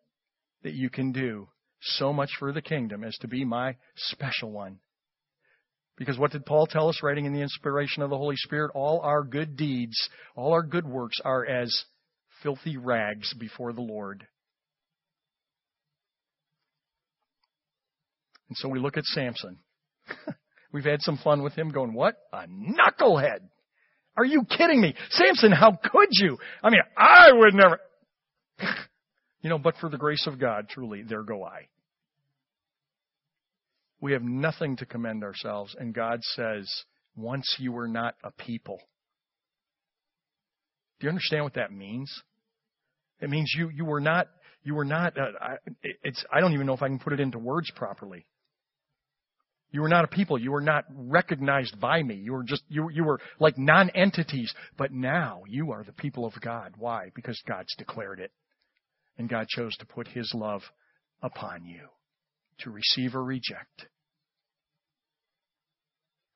that 0.64 0.74
you 0.74 0.90
can 0.90 1.12
do 1.12 1.48
so 1.82 2.12
much 2.12 2.32
for 2.40 2.52
the 2.52 2.62
kingdom 2.62 3.04
as 3.04 3.16
to 3.18 3.28
be 3.28 3.46
my 3.46 3.76
special 3.96 4.52
one. 4.52 4.80
Because 5.98 6.18
what 6.18 6.32
did 6.32 6.46
Paul 6.46 6.68
tell 6.68 6.90
us, 6.90 7.02
writing 7.02 7.26
in 7.26 7.34
the 7.34 7.42
inspiration 7.42 8.04
of 8.04 8.10
the 8.10 8.18
Holy 8.18 8.36
Spirit? 8.36 8.72
All 8.76 9.00
our 9.02 9.24
good 9.24 9.56
deeds, 9.56 9.96
all 10.36 10.52
our 10.52 10.64
good 10.64 10.86
works 10.86 11.18
are 11.24 11.46
as 11.46 11.86
filthy 12.44 12.76
rags 12.78 13.34
before 13.40 13.72
the 13.72 13.82
Lord. 13.82 14.28
And 18.50 18.58
so 18.58 18.68
we 18.68 18.80
look 18.80 18.98
at 18.98 19.06
Samson. 19.06 19.60
We've 20.72 20.84
had 20.84 21.02
some 21.02 21.18
fun 21.18 21.42
with 21.42 21.54
him 21.54 21.70
going, 21.70 21.94
what? 21.94 22.16
A 22.34 22.48
knucklehead. 22.48 23.40
Are 24.18 24.26
you 24.26 24.44
kidding 24.46 24.82
me? 24.82 24.94
Samson, 25.10 25.52
how 25.52 25.72
could 25.72 26.10
you? 26.12 26.38
I 26.64 26.70
mean, 26.70 26.82
I 26.98 27.32
would 27.34 27.54
never. 27.54 27.80
you 29.42 29.50
know, 29.50 29.58
but 29.58 29.76
for 29.80 29.90
the 29.90 29.98
grace 29.98 30.26
of 30.28 30.40
God, 30.40 30.70
truly, 30.70 31.04
there 31.04 31.24
go 31.24 31.44
I. 31.44 31.68
We 34.02 34.14
have 34.14 34.24
nothing 34.24 34.78
to 34.78 34.86
commend 34.86 35.24
ourselves, 35.24 35.76
and 35.80 35.94
God 35.94 36.20
says, 36.22 36.70
once 37.16 37.56
you 37.60 37.72
were 37.72 37.88
not 37.88 38.16
a 38.24 38.32
people. 38.32 38.80
Do 41.00 41.06
you 41.06 41.10
understand 41.10 41.44
what 41.44 41.56
that 41.56 41.72
means? 41.72 42.12
It 43.22 43.30
means 43.30 43.54
you, 43.58 43.70
you 43.70 43.86
were 43.86 44.02
not, 44.02 44.28
you 44.64 44.76
were 44.76 44.86
not, 44.86 45.18
uh, 45.18 45.32
I, 45.42 45.56
it's, 46.04 46.24
I 46.32 46.40
don't 46.40 46.54
even 46.54 46.68
know 46.68 46.74
if 46.74 46.82
I 46.82 46.88
can 46.88 47.00
put 47.00 47.14
it 47.14 47.20
into 47.20 47.40
words 47.40 47.72
properly. 47.76 48.26
You 49.76 49.82
were 49.82 49.90
not 49.90 50.06
a 50.06 50.08
people. 50.08 50.40
You 50.40 50.54
were 50.54 50.62
not 50.62 50.86
recognized 50.90 51.82
by 51.82 52.02
me. 52.02 52.16
You 52.16 52.32
were 52.32 52.44
just, 52.44 52.64
you, 52.70 52.90
you 52.90 53.04
were 53.04 53.20
like 53.42 53.58
non-entities. 53.58 54.54
But 54.78 54.94
now 54.94 55.44
you 55.50 55.74
are 55.74 55.84
the 55.84 55.92
people 55.92 56.26
of 56.26 56.32
God. 56.40 56.76
Why? 56.78 57.12
Because 57.14 57.38
God's 57.46 57.76
declared 57.78 58.22
it. 58.22 58.32
And 59.18 59.28
God 59.28 59.50
chose 59.50 59.76
to 59.76 59.86
put 59.86 60.08
His 60.08 60.32
love 60.34 60.62
upon 61.22 61.66
you 61.66 61.90
to 62.60 62.70
receive 62.70 63.16
or 63.16 63.24
reject. 63.26 63.88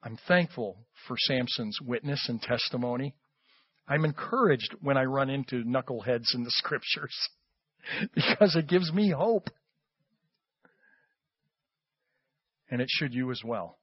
I'm 0.03 0.17
thankful 0.27 0.85
for 1.07 1.15
Samson's 1.17 1.79
witness 1.79 2.25
and 2.27 2.41
testimony. 2.41 3.15
I'm 3.87 4.03
encouraged 4.03 4.75
when 4.81 4.97
I 4.97 5.05
run 5.05 5.29
into 5.29 5.63
knuckleheads 5.63 6.35
in 6.35 6.43
the 6.43 6.51
scriptures 6.57 7.15
because 8.13 8.57
it 8.57 8.67
gives 8.67 8.91
me 8.91 9.11
hope 9.11 9.49
and 12.69 12.81
it 12.81 12.87
should 12.89 13.13
you 13.13 13.31
as 13.31 13.41
well. 13.43 13.77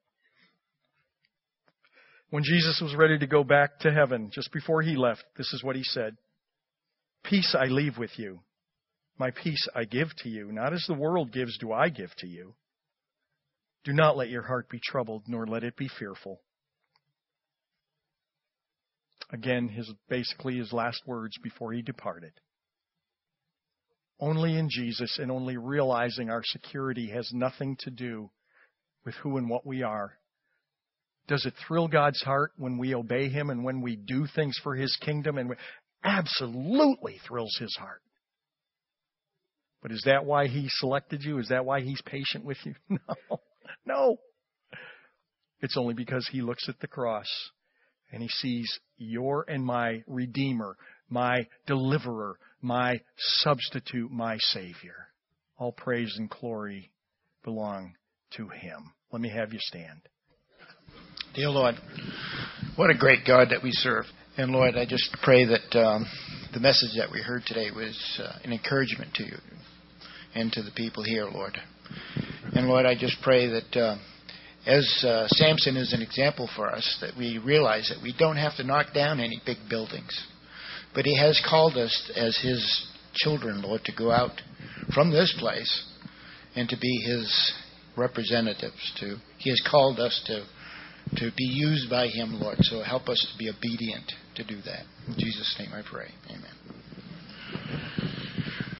When 2.30 2.42
Jesus 2.42 2.80
was 2.82 2.94
ready 2.94 3.18
to 3.18 3.26
go 3.26 3.44
back 3.44 3.78
to 3.80 3.92
heaven, 3.92 4.30
just 4.32 4.52
before 4.52 4.82
he 4.82 4.96
left, 4.96 5.24
this 5.36 5.52
is 5.52 5.62
what 5.62 5.76
he 5.76 5.84
said 5.84 6.16
Peace 7.24 7.56
I 7.58 7.66
leave 7.66 7.98
with 7.98 8.18
you. 8.18 8.40
My 9.18 9.30
peace 9.30 9.66
I 9.74 9.84
give 9.84 10.08
to 10.18 10.28
you. 10.28 10.52
Not 10.52 10.72
as 10.72 10.84
the 10.86 10.94
world 10.94 11.32
gives, 11.32 11.58
do 11.58 11.72
I 11.72 11.88
give 11.88 12.14
to 12.18 12.26
you. 12.26 12.54
Do 13.84 13.92
not 13.92 14.16
let 14.16 14.28
your 14.28 14.42
heart 14.42 14.68
be 14.68 14.80
troubled, 14.84 15.24
nor 15.26 15.46
let 15.46 15.64
it 15.64 15.76
be 15.76 15.88
fearful. 15.88 16.40
Again, 19.32 19.68
his 19.68 19.92
basically 20.08 20.56
his 20.56 20.72
last 20.72 21.02
words 21.06 21.36
before 21.42 21.72
he 21.72 21.82
departed. 21.82 22.32
Only 24.20 24.56
in 24.58 24.68
Jesus 24.70 25.18
and 25.20 25.30
only 25.30 25.56
realizing 25.56 26.30
our 26.30 26.42
security 26.44 27.10
has 27.10 27.30
nothing 27.32 27.76
to 27.80 27.90
do 27.90 28.30
with 29.06 29.14
who 29.22 29.38
and 29.38 29.48
what 29.48 29.64
we 29.64 29.82
are? 29.82 30.18
Does 31.28 31.46
it 31.46 31.54
thrill 31.66 31.88
God's 31.88 32.20
heart 32.22 32.52
when 32.58 32.76
we 32.76 32.94
obey 32.94 33.28
Him 33.28 33.48
and 33.48 33.64
when 33.64 33.80
we 33.80 33.96
do 33.96 34.26
things 34.34 34.56
for 34.62 34.74
His 34.74 34.94
kingdom? 35.00 35.38
And 35.38 35.54
absolutely 36.04 37.18
thrills 37.26 37.56
His 37.58 37.74
heart. 37.76 38.02
But 39.82 39.92
is 39.92 40.02
that 40.06 40.24
why 40.24 40.48
He 40.48 40.66
selected 40.68 41.22
you? 41.22 41.38
Is 41.38 41.48
that 41.48 41.64
why 41.64 41.80
He's 41.80 42.02
patient 42.02 42.44
with 42.44 42.58
you? 42.64 42.74
No. 43.30 43.40
No. 43.84 44.16
It's 45.60 45.76
only 45.76 45.94
because 45.94 46.28
He 46.30 46.42
looks 46.42 46.68
at 46.68 46.78
the 46.80 46.88
cross 46.88 47.28
and 48.12 48.22
He 48.22 48.28
sees 48.28 48.78
your 48.98 49.44
and 49.48 49.64
my 49.64 50.02
Redeemer, 50.06 50.76
my 51.08 51.46
Deliverer, 51.66 52.38
my 52.60 53.00
Substitute, 53.16 54.10
my 54.10 54.38
Savior. 54.40 55.08
All 55.58 55.72
praise 55.72 56.14
and 56.18 56.28
glory 56.28 56.90
belong 57.44 57.94
to 58.36 58.48
Him. 58.48 58.92
Let 59.12 59.22
me 59.22 59.28
have 59.30 59.52
you 59.52 59.58
stand. 59.60 60.00
Dear 61.34 61.50
Lord, 61.50 61.76
what 62.76 62.90
a 62.90 62.98
great 62.98 63.20
God 63.26 63.48
that 63.50 63.62
we 63.62 63.70
serve. 63.70 64.04
And 64.36 64.52
Lord, 64.52 64.74
I 64.74 64.84
just 64.84 65.16
pray 65.22 65.44
that 65.44 65.78
um, 65.78 66.06
the 66.52 66.60
message 66.60 66.90
that 66.98 67.10
we 67.12 67.22
heard 67.22 67.42
today 67.46 67.70
was 67.74 67.96
uh, 68.22 68.38
an 68.44 68.52
encouragement 68.52 69.14
to 69.14 69.24
you 69.24 69.36
and 70.34 70.52
to 70.52 70.62
the 70.62 70.72
people 70.72 71.04
here, 71.04 71.26
Lord. 71.26 71.56
And 72.52 72.66
Lord, 72.66 72.84
I 72.84 72.94
just 72.98 73.16
pray 73.22 73.46
that 73.48 73.80
uh, 73.80 73.96
as 74.66 75.04
uh, 75.06 75.28
Samson 75.28 75.76
is 75.76 75.92
an 75.92 76.02
example 76.02 76.48
for 76.56 76.70
us, 76.70 76.98
that 77.00 77.16
we 77.16 77.38
realize 77.38 77.92
that 77.94 78.02
we 78.02 78.14
don't 78.18 78.36
have 78.36 78.56
to 78.56 78.64
knock 78.64 78.92
down 78.92 79.20
any 79.20 79.40
big 79.46 79.58
buildings. 79.70 80.26
But 80.94 81.04
he 81.04 81.16
has 81.16 81.40
called 81.48 81.76
us 81.76 82.12
as 82.16 82.36
his 82.42 82.88
children, 83.14 83.62
Lord, 83.62 83.82
to 83.84 83.92
go 83.96 84.10
out 84.10 84.40
from 84.94 85.10
this 85.10 85.34
place 85.38 85.84
and 86.56 86.68
to 86.70 86.76
be 86.80 87.02
His 87.06 87.54
representatives 87.96 88.92
to. 89.00 89.16
He 89.38 89.50
has 89.50 89.62
called 89.70 89.98
us 89.98 90.22
to 90.26 90.44
to 91.16 91.30
be 91.36 91.44
used 91.44 91.88
by 91.88 92.08
Him, 92.08 92.40
Lord. 92.40 92.58
So 92.62 92.82
help 92.82 93.08
us 93.08 93.24
to 93.32 93.38
be 93.38 93.48
obedient 93.48 94.12
to 94.34 94.44
do 94.44 94.56
that. 94.62 94.84
In 95.06 95.14
Jesus' 95.16 95.54
name 95.58 95.70
I 95.72 95.82
pray. 95.88 96.10
Amen. 96.28 98.05